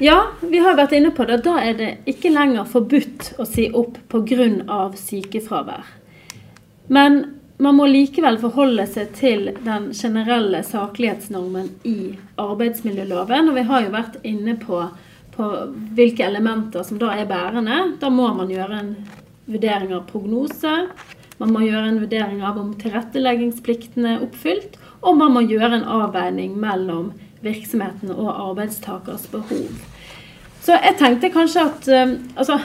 Ja, 0.01 0.33
vi 0.41 0.61
har 0.61 0.77
vært 0.77 0.93
inne 0.97 1.11
på 1.13 1.25
det. 1.29 1.39
Da 1.45 1.55
er 1.61 1.75
det 1.79 1.89
ikke 2.09 2.31
lenger 2.33 2.69
forbudt 2.69 3.33
å 3.41 3.45
si 3.49 3.67
opp 3.73 3.97
pga. 4.09 4.91
sykefravær. 4.97 5.89
Men 6.93 7.42
man 7.63 7.77
må 7.79 7.87
likevel 7.87 8.37
forholde 8.41 8.85
seg 8.91 9.13
til 9.17 9.49
den 9.63 9.91
generelle 9.95 10.63
saklighetsnormen 10.67 11.69
i 11.87 12.13
arbeidsmiljøloven. 12.41 13.49
Og 13.49 13.57
vi 13.57 13.65
har 13.69 13.85
jo 13.85 13.93
vært 13.93 14.17
inne 14.27 14.57
på, 14.59 14.81
på 15.35 15.49
hvilke 15.95 16.25
elementer 16.27 16.83
som 16.87 16.99
da 17.01 17.13
er 17.15 17.29
bærende. 17.29 17.79
Da 18.01 18.11
må 18.11 18.29
man 18.35 18.51
gjøre 18.51 18.81
en 18.81 18.93
vurdering 19.47 19.93
av 19.95 20.07
prognose. 20.09 20.75
Man 21.39 21.53
må 21.55 21.63
gjøre 21.65 21.93
en 21.93 22.01
vurdering 22.03 22.43
av 22.45 22.59
om 22.59 22.73
tilretteleggingsplikten 22.81 24.11
er 24.11 24.25
oppfylt. 24.25 24.77
Og 25.03 25.17
man 25.19 25.33
må 25.35 25.45
gjøre 25.47 25.79
en 25.79 25.89
avveining 26.01 26.55
mellom 26.59 27.11
virksomheten 27.43 28.11
og 28.13 28.29
arbeidstakers 28.31 29.27
behov. 29.31 29.67
Så 30.63 30.77
jeg 30.79 30.95
tenkte 30.99 31.31
kanskje 31.31 31.65
at 31.67 31.87
um, 31.91 32.13
altså, 32.39 32.59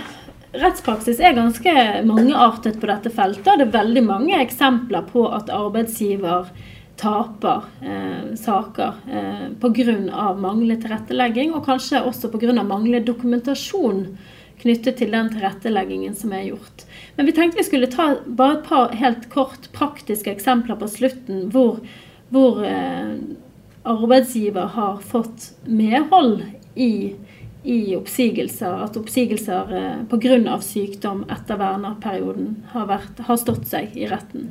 rettspraksis 0.53 1.21
er 1.21 1.37
ganske 1.37 1.75
mangeartet 2.09 2.81
på 2.81 2.89
dette 2.89 3.13
feltet. 3.13 3.59
Det 3.59 3.67
er 3.67 3.77
veldig 3.77 4.05
mange 4.07 4.41
eksempler 4.41 5.05
på 5.13 5.27
at 5.35 5.53
arbeidsgiver 5.53 6.49
taper 6.99 7.69
eh, 7.85 8.35
saker 8.35 8.97
eh, 9.11 9.45
pga. 9.61 10.35
manglende 10.35 10.81
tilrettelegging, 10.83 11.55
og 11.55 11.67
kanskje 11.69 12.03
også 12.03 12.33
pga. 12.33 12.53
manglende 12.63 13.05
dokumentasjon 13.07 14.17
knyttet 14.59 14.99
til 14.99 15.13
den 15.15 15.31
tilretteleggingen 15.31 16.17
som 16.19 16.33
er 16.35 16.49
gjort. 16.49 16.85
Men 17.17 17.29
vi 17.29 17.35
tenkte 17.37 17.61
vi 17.61 17.69
skulle 17.69 17.91
ta 17.93 18.17
bare 18.27 18.59
et 18.59 18.65
par 18.67 18.97
helt 18.99 19.29
kort 19.31 19.71
praktiske 19.77 20.33
eksempler 20.33 20.79
på 20.81 20.89
slutten 20.91 21.47
hvor, 21.55 21.79
hvor 22.35 22.65
eh, 22.67 23.15
arbeidsgiver 23.89 24.75
har 24.75 24.99
fått 25.05 25.53
medhold 25.65 26.43
i 26.75 27.15
i 27.69 27.97
oppsigelser, 27.97 28.83
at 28.85 28.97
oppsigelser 28.97 29.73
eh, 29.77 30.03
pga. 30.09 30.59
sykdom 30.65 31.25
etter 31.29 31.61
vernerperioden 31.61 32.55
har, 32.73 32.89
vært, 32.89 33.21
har 33.29 33.41
stått 33.41 33.69
seg 33.69 33.97
i 33.97 34.09
retten. 34.09 34.49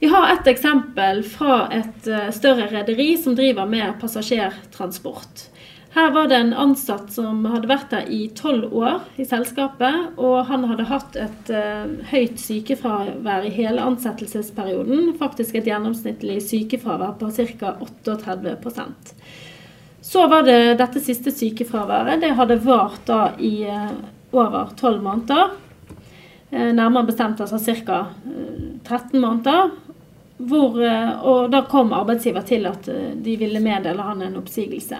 Vi 0.00 0.08
har 0.12 0.30
et 0.32 0.48
eksempel 0.48 1.22
fra 1.28 1.66
et 1.72 2.08
eh, 2.08 2.30
større 2.32 2.70
rederi 2.72 3.14
som 3.20 3.36
driver 3.36 3.68
med 3.68 3.98
passasjertransport. 4.00 5.50
Her 5.94 6.10
var 6.10 6.26
det 6.26 6.40
en 6.40 6.54
ansatt 6.58 7.12
som 7.14 7.44
hadde 7.46 7.68
vært 7.70 7.92
der 7.92 8.08
i 8.10 8.24
tolv 8.34 8.72
år 8.74 9.04
i 9.20 9.28
selskapet, 9.28 10.16
og 10.18 10.48
han 10.48 10.64
hadde 10.66 10.88
hatt 10.90 11.14
et 11.14 11.52
uh, 11.54 11.86
høyt 12.10 12.40
sykefravær 12.42 13.46
i 13.46 13.52
hele 13.54 13.84
ansettelsesperioden. 13.92 15.12
Faktisk 15.20 15.54
et 15.54 15.70
gjennomsnittlig 15.70 16.40
sykefravær 16.42 17.14
på 17.20 17.30
ca. 17.38 17.76
38 17.78 18.34
Så 20.04 20.26
var 20.28 20.44
det 20.46 20.76
dette 20.78 21.00
siste 21.00 21.32
sykefraværet. 21.32 22.20
Det 22.20 22.34
hadde 22.36 22.60
vart 22.62 23.06
da 23.08 23.20
i 23.40 23.54
eh, 23.64 23.94
over 24.36 24.74
tolv 24.76 25.00
måneder. 25.02 25.56
Eh, 26.50 26.70
nærmere 26.76 27.08
bestemt 27.08 27.40
altså 27.40 27.58
ca. 27.58 28.04
13 28.84 29.20
måneder. 29.20 29.72
Hvor, 30.44 30.74
og 31.22 31.50
da 31.52 31.60
kom 31.70 31.92
arbeidsgiver 31.94 32.42
til 32.44 32.66
at 32.66 32.88
de 33.22 33.36
ville 33.38 33.60
meddele 33.62 34.02
han 34.02 34.22
en 34.26 34.40
oppsigelse. 34.40 34.98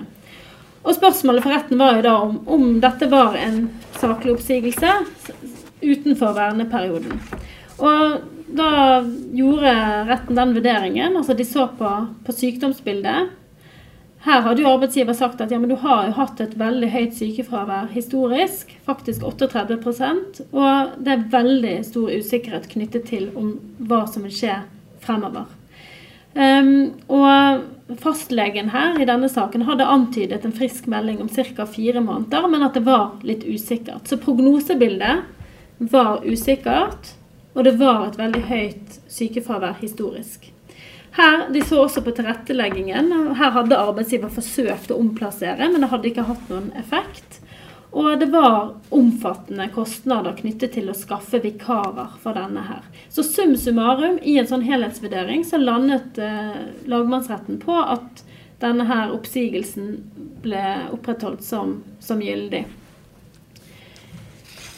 Og 0.84 0.94
spørsmålet 0.94 1.42
for 1.42 1.52
retten 1.52 1.80
var 1.80 1.96
jo 1.98 2.04
da 2.04 2.12
om, 2.22 2.36
om 2.46 2.66
dette 2.80 3.08
var 3.10 3.34
en 3.40 3.64
saklig 3.98 4.36
oppsigelse 4.36 4.92
utenfor 5.82 6.36
verneperioden. 6.36 7.18
Og 7.82 8.18
da 8.54 8.70
gjorde 9.34 9.72
retten 10.10 10.38
den 10.38 10.52
vurderingen. 10.56 11.16
Altså 11.16 11.36
de 11.36 11.46
så 11.48 11.66
på, 11.78 11.90
på 12.26 12.36
sykdomsbildet. 12.36 13.32
Her 14.24 14.40
hadde 14.40 14.62
jo 14.62 14.70
arbeidsgiver 14.70 15.12
sagt 15.12 15.42
at 15.44 15.50
ja, 15.52 15.58
men 15.60 15.68
du 15.68 15.76
har 15.82 16.06
jo 16.06 16.14
hatt 16.16 16.38
et 16.40 16.54
veldig 16.56 16.88
høyt 16.94 17.18
sykefravær 17.18 17.90
historisk, 17.92 18.70
faktisk 18.86 19.26
38% 19.28 20.40
og 20.46 20.94
det 21.04 21.12
er 21.12 21.26
veldig 21.34 21.74
stor 21.84 22.08
usikkerhet 22.08 22.70
knyttet 22.72 23.04
til 23.10 23.28
om 23.36 23.58
hva 23.84 24.06
som 24.08 24.24
vil 24.24 24.32
skje 24.32 24.56
fremover. 25.04 25.44
Um, 26.34 26.96
og 27.12 27.98
fastlegen 28.00 28.72
her 28.72 28.96
i 28.98 29.06
denne 29.06 29.28
saken 29.28 29.66
hadde 29.68 29.90
antydet 29.92 30.48
en 30.48 30.56
frisk 30.56 30.88
melding 30.90 31.20
om 31.20 31.28
ca. 31.28 31.68
fire 31.68 32.00
måneder, 32.00 32.48
men 32.48 32.64
at 32.64 32.80
det 32.80 32.86
var 32.88 33.20
litt 33.22 33.44
usikkert. 33.44 34.08
Så 34.08 34.16
prognosebildet 34.16 35.20
var 35.92 36.24
usikkert, 36.24 37.12
og 37.52 37.68
det 37.68 37.76
var 37.78 38.08
et 38.08 38.18
veldig 38.18 38.44
høyt 38.48 39.00
sykefravær 39.06 39.76
historisk. 39.84 40.53
Her, 41.14 41.48
De 41.52 41.62
så 41.62 41.84
også 41.84 42.02
på 42.02 42.10
tilretteleggingen. 42.10 43.12
Her 43.38 43.54
hadde 43.54 43.78
arbeidsgiver 43.78 44.32
forsøkt 44.34 44.90
å 44.90 44.98
omplassere, 44.98 45.68
men 45.70 45.84
det 45.84 45.90
hadde 45.92 46.10
ikke 46.10 46.26
hatt 46.26 46.48
noen 46.50 46.72
effekt. 46.80 47.38
Og 47.94 48.18
det 48.18 48.26
var 48.32 48.72
omfattende 48.90 49.68
kostnader 49.70 50.34
knyttet 50.40 50.74
til 50.74 50.90
å 50.90 50.96
skaffe 50.98 51.38
vikarer 51.38 52.16
for 52.18 52.34
denne 52.34 52.64
her. 52.66 52.82
Så 53.06 53.22
sum 53.22 53.54
summarum, 53.54 54.18
i 54.18 54.34
en 54.40 54.50
sånn 54.50 54.66
helhetsvurdering, 54.66 55.46
så 55.46 55.60
landet 55.62 56.18
eh, 56.18 56.64
lagmannsretten 56.90 57.62
på 57.62 57.78
at 57.78 58.24
denne 58.64 58.88
her 58.90 59.14
oppsigelsen 59.14 60.00
ble 60.42 60.64
opprettholdt 60.96 61.46
som, 61.46 61.78
som 62.02 62.22
gyldig. 62.22 62.64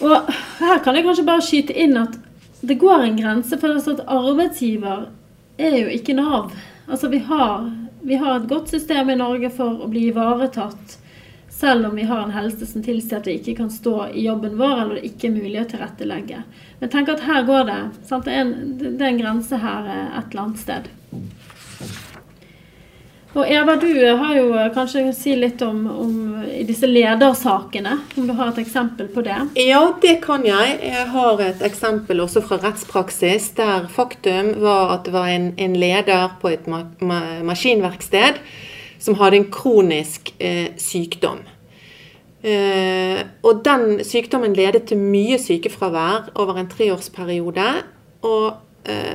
Og 0.04 0.28
her 0.60 0.84
kan 0.84 0.98
jeg 0.98 1.06
kanskje 1.06 1.28
bare 1.32 1.44
skyte 1.44 1.76
inn 1.86 1.96
at 1.96 2.20
det 2.60 2.76
går 2.82 3.06
en 3.06 3.16
grense 3.16 3.56
for 3.60 3.80
at 3.80 4.04
arbeidsgiver 4.04 5.06
er 5.56 5.78
jo 5.80 5.88
ikke 5.92 6.14
Nav. 6.16 6.52
Altså 6.86 7.08
vi 7.08 7.18
har, 7.18 7.70
vi 8.02 8.20
har 8.20 8.36
et 8.36 8.48
godt 8.48 8.70
system 8.70 9.10
i 9.10 9.18
Norge 9.18 9.50
for 9.50 9.82
å 9.82 9.90
bli 9.90 10.08
ivaretatt 10.10 10.98
selv 11.56 11.86
om 11.86 11.96
vi 11.96 12.02
har 12.02 12.22
en 12.22 12.30
helse 12.30 12.66
som 12.66 12.82
tilsier 12.84 13.18
at 13.18 13.26
vi 13.26 13.38
ikke 13.38 13.54
kan 13.62 13.70
stå 13.72 14.10
i 14.12 14.26
jobben 14.26 14.58
vår, 14.58 14.80
eller 14.82 14.98
det 14.98 15.08
ikke 15.08 15.30
er 15.30 15.36
mulig 15.38 15.60
å 15.62 15.68
tilrettelegge. 15.70 16.42
Men 16.80 16.92
tenk 16.92 17.08
at 17.08 17.24
her 17.24 17.46
går 17.48 17.64
det. 17.70 17.78
Det, 18.10 18.18
er 18.34 18.40
en, 18.42 18.52
det 18.76 18.92
er 19.00 19.08
en 19.08 19.22
grense 19.22 19.60
her 19.62 19.88
eh, 19.88 20.18
et 20.18 20.34
eller 20.34 20.42
annet 20.42 20.60
sted. 20.60 20.90
Og 23.36 23.44
Eva, 23.52 23.74
du 23.76 23.90
har 24.16 24.36
jo 24.38 24.46
eh, 24.56 24.70
kanskje 24.72 25.10
si 25.12 25.34
litt 25.36 25.60
om, 25.64 25.82
om 25.92 26.12
disse 26.64 26.88
ledersakene. 26.88 27.98
Om 28.16 28.30
du 28.30 28.32
har 28.38 28.54
et 28.54 28.62
eksempel 28.62 29.10
på 29.12 29.24
det? 29.26 29.36
Ja, 29.60 29.82
det 30.00 30.14
kan 30.24 30.46
jeg. 30.48 30.78
Jeg 30.80 31.04
har 31.12 31.42
et 31.44 31.60
eksempel 31.66 32.24
også 32.24 32.40
fra 32.46 32.56
rettspraksis 32.62 33.50
der 33.58 33.90
faktum 33.92 34.54
var 34.64 34.94
at 34.96 35.04
det 35.04 35.12
var 35.16 35.28
en, 35.28 35.50
en 35.60 35.76
leder 35.76 36.32
på 36.40 36.54
et 36.54 36.64
ma 36.70 36.86
ma 37.04 37.20
maskinverksted 37.44 38.40
som 39.04 39.18
hadde 39.20 39.42
en 39.42 39.50
kronisk 39.52 40.32
eh, 40.40 40.72
sykdom. 40.80 41.44
Eh, 42.40 43.20
og 43.44 43.60
den 43.66 44.00
sykdommen 44.06 44.56
ledet 44.56 44.86
til 44.88 45.00
mye 45.02 45.36
sykefravær 45.42 46.32
over 46.40 46.62
en 46.62 46.72
treårsperiode. 46.72 47.68
Og 48.24 48.65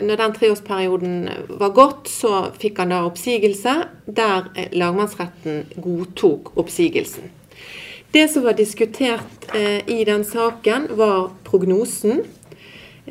når 0.02 0.20
den 0.20 0.34
treårsperioden 0.36 1.30
var 1.60 1.70
gått, 1.76 2.10
så 2.12 2.48
fikk 2.60 2.82
han 2.82 2.92
da 2.92 3.04
oppsigelse, 3.08 3.76
der 4.06 4.50
eh, 4.56 4.74
lagmannsretten 4.76 5.64
godtok 5.80 6.52
oppsigelsen. 6.60 7.32
Det 8.12 8.26
som 8.28 8.44
var 8.44 8.58
diskutert 8.60 9.48
eh, 9.56 9.80
i 9.88 10.04
den 10.08 10.26
saken, 10.28 10.90
var 11.00 11.32
prognosen. 11.48 12.24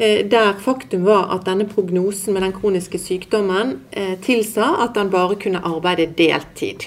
Der 0.00 0.54
faktum 0.62 1.02
var 1.04 1.32
at 1.34 1.48
denne 1.48 1.66
prognosen 1.68 2.32
med 2.32 2.44
den 2.44 2.52
kroniske 2.54 2.96
sykdommen 3.02 3.72
tilsa 4.22 4.68
at 4.84 4.94
han 4.96 5.10
bare 5.12 5.34
kunne 5.36 5.60
arbeide 5.66 6.06
deltid. 6.16 6.86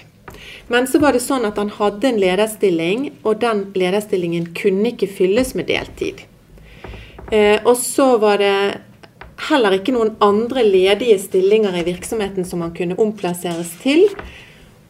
Men 0.72 0.88
så 0.88 1.02
var 1.04 1.14
det 1.14 1.22
sånn 1.22 1.44
at 1.46 1.60
han 1.60 1.70
hadde 1.76 2.10
en 2.10 2.22
lederstilling, 2.24 3.04
og 3.28 3.42
den 3.44 3.66
lederstillingen 3.76 4.48
kunne 4.56 4.94
ikke 4.96 5.12
fylles 5.20 5.52
med 5.54 5.68
deltid. 5.70 6.24
Og 7.68 7.76
så 7.78 8.08
var 8.24 8.40
det 8.42 8.56
heller 9.50 9.78
ikke 9.78 9.94
noen 9.96 10.16
andre 10.24 10.64
ledige 10.66 11.18
stillinger 11.22 11.76
i 11.80 11.86
virksomheten 11.88 12.46
som 12.48 12.62
han 12.66 12.74
kunne 12.76 12.98
omplasseres 13.02 13.74
til. 13.84 14.06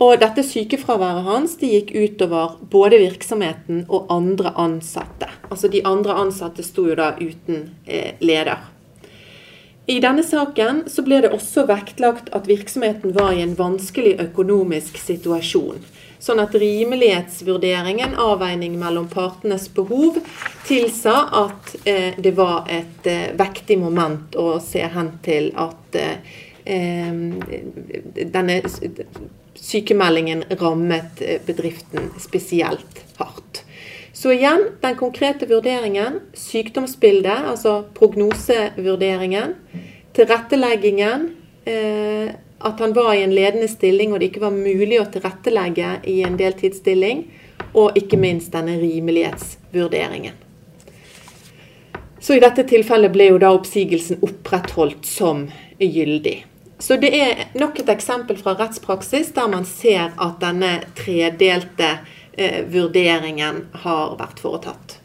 Og 0.04 0.18
dette 0.20 0.44
sykefraværet 0.44 1.24
hans 1.28 1.56
de 1.62 1.70
gikk 1.76 1.94
utover 1.96 2.58
både 2.72 3.00
virksomheten 3.00 3.86
og 3.88 4.12
andre 4.12 4.52
ansatte. 4.60 5.30
Altså 5.50 5.70
de 5.72 5.84
andre 5.88 6.18
ansatte 6.26 6.66
sto 6.66 6.88
jo 6.90 6.98
da 7.00 7.14
uten 7.22 7.70
eh, 7.86 8.18
leder. 8.20 8.70
I 9.88 10.00
denne 10.00 10.24
saken 10.24 10.86
så 10.88 11.04
ble 11.04 11.20
det 11.26 11.34
også 11.36 11.66
vektlagt 11.68 12.30
at 12.36 12.48
virksomheten 12.48 13.12
var 13.16 13.36
i 13.36 13.44
en 13.44 13.56
vanskelig 13.60 14.16
økonomisk 14.24 14.98
situasjon. 15.00 15.84
Sånn 16.24 16.40
at 16.40 16.54
rimelighetsvurderingen, 16.56 18.14
avveining 18.16 18.78
mellom 18.80 19.10
partenes 19.12 19.66
behov, 19.76 20.22
tilsa 20.64 21.18
at 21.44 21.74
eh, 21.84 22.16
det 22.16 22.32
var 22.38 22.70
et 22.72 23.10
eh, 23.12 23.34
vektig 23.36 23.76
moment 23.82 24.38
å 24.40 24.56
se 24.64 24.86
hen 24.94 25.10
til 25.26 25.52
at 25.60 25.98
eh, 26.00 26.40
denne 28.38 28.56
sykemeldingen 29.60 30.46
rammet 30.62 31.20
eh, 31.22 31.42
bedriften 31.44 32.14
spesielt 32.24 33.04
hardt. 33.20 33.66
Så 34.14 34.32
igjen, 34.32 34.70
den 34.80 34.96
konkrete 34.96 35.48
vurderingen, 35.50 36.22
sykdomsbildet, 36.38 37.50
altså 37.52 37.82
prognosevurderingen, 37.98 39.56
tilretteleggingen, 40.16 41.32
eh, 41.66 42.32
at 42.64 42.80
han 42.80 42.94
var 42.96 43.14
i 43.14 43.24
en 43.24 43.36
ledende 43.36 43.68
stilling 43.68 44.14
og 44.14 44.22
det 44.22 44.32
ikke 44.32 44.46
var 44.46 44.56
mulig 44.56 45.02
å 45.02 45.10
tilrettelegge 45.12 45.98
i 46.10 46.22
en 46.28 46.38
deltidsstilling. 46.40 47.26
Og 47.74 47.98
ikke 47.98 48.20
minst 48.22 48.54
denne 48.54 48.76
rimelighetsvurderingen. 48.78 50.36
Så 52.22 52.38
i 52.38 52.42
dette 52.44 52.64
tilfellet 52.70 53.12
ble 53.12 53.32
jo 53.32 53.40
da 53.42 53.50
oppsigelsen 53.56 54.22
opprettholdt 54.24 55.08
som 55.10 55.48
gyldig. 55.82 56.38
Så 56.80 56.96
det 57.02 57.10
er 57.18 57.42
nok 57.60 57.82
et 57.82 57.90
eksempel 57.92 58.38
fra 58.40 58.54
rettspraksis 58.60 59.34
der 59.36 59.50
man 59.52 59.66
ser 59.68 60.14
at 60.22 60.38
denne 60.40 60.76
tredelte 61.00 61.90
eh, 62.38 62.62
vurderingen 62.70 63.66
har 63.86 64.16
vært 64.20 64.44
foretatt. 64.44 64.98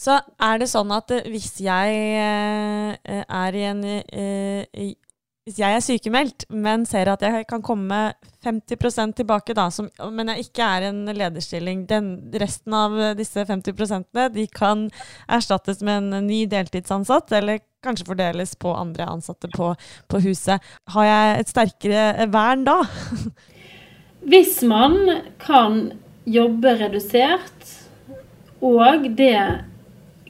Så 0.00 0.16
er 0.40 0.62
det 0.62 0.70
sånn 0.70 0.90
at 0.96 1.12
hvis 1.28 1.58
jeg 1.60 1.98
eh, 2.22 3.22
er 3.22 3.58
i 3.58 3.64
en 3.68 3.84
eh, 3.84 4.94
hvis 5.50 5.58
jeg 5.58 5.74
er 5.74 5.82
sykemeldt, 5.82 6.44
men 6.54 6.84
ser 6.86 7.10
at 7.10 7.24
jeg 7.26 7.42
kan 7.50 7.62
komme 7.66 7.98
50% 8.46 9.16
tilbake, 9.18 9.54
da, 9.58 9.66
som, 9.74 9.88
men 10.14 10.30
jeg 10.30 10.46
ikke 10.46 10.62
er 10.62 10.86
en 10.90 11.00
lederstilling 11.10 11.82
den, 11.90 12.12
Resten 12.38 12.76
av 12.76 12.94
disse 13.18 13.42
50% 13.48 14.30
de 14.36 14.46
kan 14.54 14.86
erstattes 15.26 15.82
med 15.82 16.04
en 16.04 16.28
ny 16.28 16.44
deltidsansatt, 16.50 17.34
eller 17.40 17.58
kanskje 17.82 18.06
fordeles 18.12 18.54
på 18.60 18.70
andre 18.76 19.08
ansatte 19.10 19.50
på, 19.50 19.72
på 20.06 20.22
huset. 20.22 20.62
Har 20.94 21.08
jeg 21.08 21.40
et 21.40 21.50
sterkere 21.50 22.28
vern 22.30 22.62
da? 22.68 22.78
Hvis 24.30 24.60
man 24.62 25.00
kan 25.42 25.82
jobbe 26.30 26.76
redusert, 26.78 27.74
og 28.62 29.10
det 29.18 29.34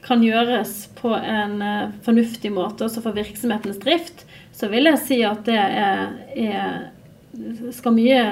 kan 0.07 0.23
gjøres 0.25 0.87
på 0.97 1.12
en 1.12 1.61
eh, 1.61 1.91
fornuftig 2.07 2.53
måte 2.55 2.87
også 2.87 3.03
for 3.05 3.18
virksomhetens 3.18 3.83
drift, 3.83 4.25
så 4.61 4.69
vil 4.69 4.91
jeg 4.91 5.01
si 5.01 5.21
at 5.25 5.45
det 5.49 5.57
er, 5.57 6.17
er 6.37 7.73
skal 7.73 7.95
mye, 7.97 8.23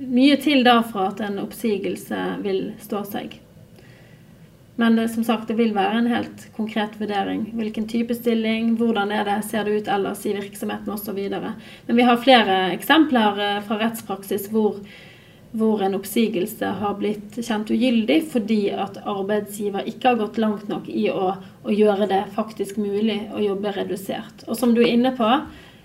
mye 0.00 0.36
til 0.40 0.64
da 0.64 0.78
for 0.86 1.12
at 1.12 1.24
en 1.24 1.40
oppsigelse 1.42 2.20
vil 2.44 2.70
stå 2.80 3.02
seg. 3.08 3.40
Men 4.76 4.96
det, 4.96 5.08
som 5.08 5.24
sagt, 5.24 5.48
det 5.48 5.54
vil 5.54 5.74
være 5.74 6.00
en 6.00 6.10
helt 6.10 6.48
konkret 6.56 6.96
vurdering. 6.98 7.46
Hvilken 7.54 7.86
type 7.86 8.14
stilling, 8.16 8.72
hvordan 8.80 9.12
er 9.14 9.28
det, 9.28 9.36
ser 9.46 9.68
det 9.68 9.76
ut 9.76 9.90
ellers 9.90 10.24
i 10.26 10.34
virksomheten 10.34 10.90
osv. 10.90 11.20
Men 11.86 12.00
vi 12.00 12.06
har 12.08 12.22
flere 12.22 12.56
eksempler 12.74 13.38
eh, 13.38 13.60
fra 13.68 13.78
rettspraksis 13.84 14.48
hvor 14.50 14.80
hvor 15.54 15.82
en 15.82 15.94
oppsigelse 15.94 16.66
har 16.80 16.94
blitt 16.98 17.36
kjent 17.38 17.68
ugyldig 17.70 18.16
fordi 18.32 18.72
at 18.74 18.96
arbeidsgiver 19.06 19.86
ikke 19.86 20.08
har 20.10 20.18
gått 20.18 20.40
langt 20.42 20.64
nok 20.66 20.88
i 20.90 21.04
å, 21.12 21.28
å, 21.62 21.70
gjøre 21.70 22.08
det 22.10 22.24
faktisk 22.34 22.80
mulig 22.82 23.20
å 23.30 23.42
jobbe 23.42 23.70
redusert. 23.76 24.42
Og 24.48 24.58
som 24.58 24.72
du 24.74 24.82
er 24.82 24.90
inne 24.96 25.12
på, 25.14 25.28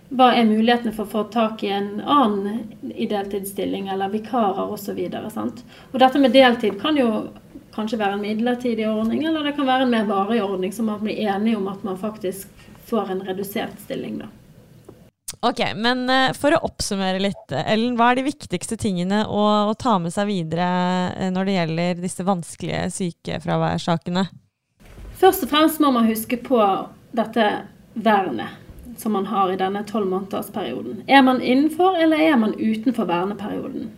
hva 0.10 0.32
er 0.34 0.50
mulighetene 0.50 0.96
for 0.96 1.06
å 1.06 1.12
få 1.12 1.24
tak 1.30 1.62
i 1.68 1.70
en 1.76 2.00
annen 2.02 2.64
i 2.96 3.06
deltidsstilling, 3.12 3.92
eller 3.94 4.10
vikarer 4.10 4.74
osv. 4.74 5.04
Og, 5.06 5.62
og 5.92 6.02
dette 6.02 6.24
med 6.24 6.34
deltid 6.34 6.82
kan 6.82 6.98
jo 6.98 7.12
kanskje 7.76 8.02
være 8.02 8.18
en 8.18 8.26
midlertidig 8.26 8.90
ordning, 8.90 9.22
eller 9.30 9.46
det 9.46 9.54
kan 9.60 9.70
være 9.70 9.86
en 9.86 9.94
mer 9.94 10.10
varig 10.10 10.42
ordning, 10.42 10.74
så 10.74 10.82
man 10.88 11.06
blir 11.06 11.22
enige 11.30 11.62
om 11.62 11.70
at 11.70 11.86
man 11.86 12.02
faktisk 12.02 12.50
får 12.90 13.14
en 13.14 13.26
redusert 13.30 13.78
stilling. 13.86 14.18
da. 14.26 14.34
Ok, 15.46 15.62
men 15.78 16.06
uh, 16.10 16.32
for 16.38 16.56
å 16.56 16.62
oppsummere 16.68 17.22
litt, 17.22 17.52
Ellen. 17.54 17.96
Hva 18.00 18.12
er 18.12 18.20
de 18.20 18.28
viktigste 18.28 18.78
tingene 18.80 19.24
å, 19.30 19.44
å 19.70 19.76
ta 19.80 19.98
med 20.02 20.14
seg 20.16 20.30
videre 20.30 20.70
uh, 21.16 21.28
når 21.34 21.50
det 21.50 21.58
gjelder 21.58 22.02
disse 22.04 22.26
vanskelige 22.28 22.86
sykefraværssakene? 22.98 24.26
Først 25.20 25.46
og 25.46 25.52
fremst 25.52 25.82
må 25.84 25.92
man 25.96 26.08
huske 26.10 26.40
på 26.42 26.60
dette 27.16 27.46
vernet 28.00 29.00
som 29.00 29.14
man 29.16 29.26
har 29.32 29.52
i 29.52 29.58
denne 29.60 29.84
tolvmånedersperioden. 29.88 31.04
Er 31.08 31.22
man 31.24 31.42
innenfor, 31.42 31.96
eller 32.00 32.20
er 32.20 32.36
man 32.40 32.56
utenfor 32.60 33.08
verneperioden? 33.08 33.90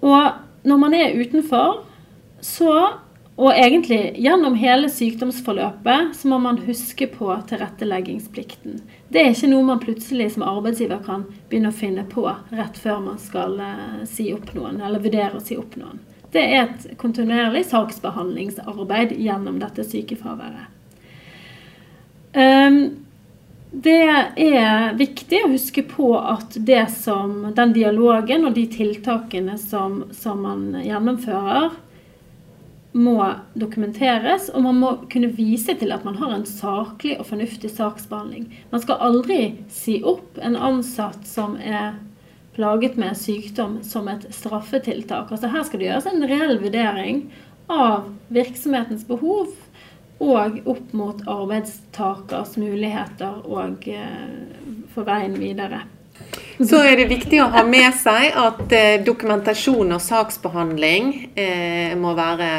Og 0.00 0.66
når 0.66 0.80
man 0.80 0.94
er 0.96 1.16
utenfor, 1.20 1.82
så 2.40 2.72
og 3.36 3.52
egentlig 3.52 4.14
gjennom 4.16 4.54
hele 4.56 4.88
sykdomsforløpet 4.88 6.14
så 6.16 6.28
må 6.28 6.38
man 6.40 6.62
huske 6.64 7.04
på 7.12 7.28
tilretteleggingsplikten. 7.50 8.80
Det 9.12 9.20
er 9.20 9.34
ikke 9.34 9.50
noe 9.50 9.66
man 9.68 9.82
plutselig 9.82 10.30
som 10.32 10.46
arbeidsgiver 10.48 11.02
kan 11.04 11.26
begynne 11.50 11.68
å 11.68 11.76
finne 11.76 12.06
på 12.08 12.24
rett 12.26 12.80
før 12.80 13.02
man 13.04 13.20
skal 13.20 13.60
uh, 13.60 14.00
si 14.08 14.30
opp 14.32 14.54
noen, 14.56 14.80
eller 14.80 15.04
vurdere 15.04 15.36
å 15.36 15.44
si 15.44 15.58
opp 15.60 15.76
noen. 15.76 16.00
Det 16.32 16.42
er 16.42 16.62
et 16.62 16.88
kontinuerlig 17.00 17.66
saksbehandlingsarbeid 17.68 19.12
gjennom 19.20 19.60
dette 19.60 19.84
sykefraværet. 19.84 20.72
Um, 22.36 22.80
det 23.76 24.00
er 24.40 24.94
viktig 24.96 25.42
å 25.44 25.52
huske 25.52 25.84
på 25.84 26.14
at 26.16 26.56
som, 26.94 27.50
den 27.52 27.72
dialogen 27.76 28.48
og 28.48 28.56
de 28.56 28.64
tiltakene 28.72 29.58
som, 29.60 30.06
som 30.16 30.40
man 30.40 30.70
gjennomfører, 30.80 31.74
må 32.96 33.20
dokumenteres, 33.58 34.48
og 34.54 34.64
man 34.64 34.78
må 34.80 34.90
kunne 35.12 35.28
vise 35.36 35.74
til 35.76 35.92
at 35.92 36.04
man 36.06 36.16
har 36.16 36.32
en 36.32 36.46
saklig 36.48 37.18
og 37.20 37.28
fornuftig 37.28 37.70
saksbehandling. 37.74 38.48
Man 38.72 38.82
skal 38.82 39.02
aldri 39.04 39.40
si 39.72 39.98
opp 40.06 40.40
en 40.40 40.56
ansatt 40.56 41.26
som 41.28 41.58
er 41.60 41.98
plaget 42.56 42.96
med 42.96 43.18
sykdom 43.20 43.82
som 43.84 44.08
et 44.08 44.24
straffetiltak. 44.32 45.28
Altså 45.28 45.52
Her 45.52 45.66
skal 45.68 45.82
det 45.82 45.90
gjøres 45.90 46.08
en 46.08 46.28
reell 46.30 46.56
vurdering 46.62 47.26
av 47.68 48.08
virksomhetens 48.32 49.04
behov 49.04 49.52
og 50.24 50.62
opp 50.64 50.94
mot 50.96 51.20
arbeidstakers 51.28 52.56
muligheter 52.56 53.42
og 53.44 53.84
eh, 53.92 54.86
for 54.94 55.04
veien 55.04 55.36
videre. 55.36 55.82
Så 56.56 56.80
er 56.80 56.96
det 56.96 57.10
viktig 57.10 57.40
å 57.44 57.50
ha 57.52 57.62
med 57.68 57.92
seg 58.00 58.32
at 58.40 58.72
eh, 58.72 59.02
dokumentasjon 59.04 59.92
og 59.92 60.00
saksbehandling 60.00 61.10
eh, 61.36 61.92
må 62.00 62.14
være 62.16 62.50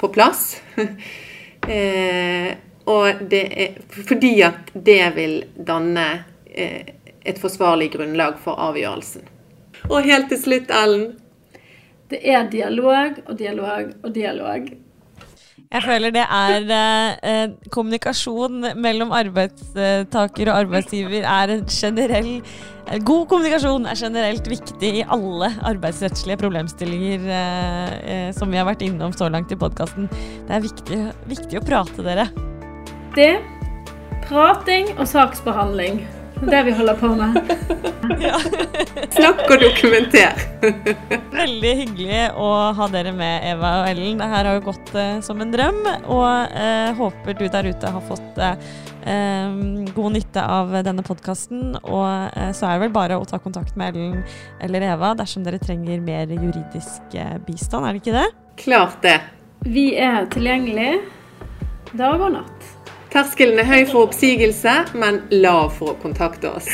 på 0.00 0.08
plass. 0.14 0.62
eh, 1.68 2.54
og 2.88 3.20
det 3.28 3.42
er 3.66 3.76
fordi 4.08 4.32
at 4.48 4.72
det 4.72 5.02
vil 5.16 5.36
danne 5.56 6.06
eh, 6.48 6.88
et 7.24 7.40
forsvarlig 7.40 7.90
grunnlag 7.96 8.40
for 8.40 8.60
avgjørelsen. 8.60 9.28
Og 9.90 10.08
helt 10.08 10.30
til 10.32 10.40
slutt, 10.40 10.72
Ellen. 10.72 11.12
Det 12.08 12.20
er 12.24 12.48
dialog 12.48 13.20
og 13.26 13.36
dialog 13.38 13.92
og 14.04 14.10
dialog. 14.14 14.72
Jeg 15.74 15.82
føler 15.82 16.12
det 16.14 16.24
er 16.30 16.68
eh, 16.70 17.48
kommunikasjon 17.74 18.68
mellom 18.80 19.12
arbeidstaker 19.16 20.50
og 20.52 20.58
arbeidsgiver 20.62 21.26
er 21.26 21.52
en 21.56 21.64
generell 21.66 22.36
eh, 22.38 22.73
God 22.84 23.28
kommunikasjon 23.30 23.86
er 23.88 23.96
generelt 23.96 24.48
viktig 24.48 24.90
i 25.00 25.04
alle 25.16 25.48
arbeidsrettslige 25.64 26.36
problemstillinger 26.42 27.24
eh, 27.32 27.94
eh, 28.12 28.26
som 28.36 28.52
vi 28.52 28.60
har 28.60 28.68
vært 28.68 28.84
innom 28.84 29.14
så 29.16 29.30
langt 29.32 29.52
i 29.52 29.58
podkasten. 29.58 30.10
Det 30.44 30.52
er 30.52 30.64
viktig, 30.64 30.98
viktig 31.30 31.60
å 31.60 31.64
prate, 31.64 32.04
dere. 32.04 32.28
Det, 33.16 33.32
prating 34.28 34.92
og 34.98 35.08
saksbehandling. 35.08 36.04
Det 36.44 36.60
vi 36.66 36.76
holder 36.76 37.00
på 37.00 37.14
med. 37.16 37.40
Ja. 38.20 38.36
Snakk 39.14 39.46
og 39.48 39.62
dokumenter. 39.62 40.36
Veldig 41.32 41.70
hyggelig 41.78 42.18
å 42.36 42.50
ha 42.76 42.88
dere 42.92 43.14
med, 43.16 43.46
Eva 43.48 43.70
og 43.80 43.88
Ellen. 43.88 44.18
Det 44.20 44.28
her 44.28 44.48
har 44.48 44.58
jo 44.58 44.66
gått 44.66 44.92
eh, 45.00 45.22
som 45.24 45.40
en 45.40 45.54
drøm, 45.54 45.80
og 46.12 46.52
eh, 46.52 46.90
håper 46.98 47.38
du 47.38 47.46
der 47.48 47.70
ute 47.72 47.94
har 47.94 48.04
fått 48.04 48.40
uh, 48.44 48.52
god 49.04 50.14
nytte 50.14 50.40
av 50.40 50.72
denne 50.86 51.04
podkasten. 51.04 51.74
Og 51.82 52.38
så 52.56 52.68
er 52.68 52.76
det 52.78 52.84
vel 52.86 52.94
bare 52.94 53.18
å 53.20 53.26
ta 53.28 53.40
kontakt 53.42 53.76
med 53.80 53.94
Ellen 53.94 54.22
eller 54.64 54.86
Eva 54.94 55.12
dersom 55.18 55.44
dere 55.44 55.60
trenger 55.62 56.00
mer 56.04 56.30
juridisk 56.32 57.18
bistand, 57.46 57.84
er 57.84 57.92
det 57.92 58.02
ikke 58.02 58.16
det? 58.16 58.28
Klart 58.64 59.02
det. 59.04 59.18
Vi 59.64 59.90
er 60.00 60.26
tilgjengelig 60.32 60.98
dag 61.96 62.20
og 62.20 62.34
natt. 62.34 62.72
Terskelen 63.14 63.60
er 63.62 63.68
høy 63.68 63.84
for 63.86 64.08
oppsigelse, 64.08 64.72
men 64.98 65.20
lav 65.30 65.70
for 65.76 65.92
å 65.92 65.98
kontakte 66.02 66.50
oss. 66.50 66.66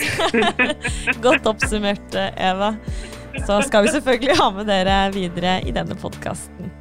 Godt 1.24 1.48
oppsummert, 1.50 2.16
Eva. 2.16 2.72
Så 3.44 3.60
skal 3.66 3.84
vi 3.84 3.92
selvfølgelig 3.92 4.38
ha 4.40 4.48
med 4.56 4.70
dere 4.70 4.96
videre 5.12 5.58
i 5.68 5.74
denne 5.76 5.98
podkasten. 6.00 6.72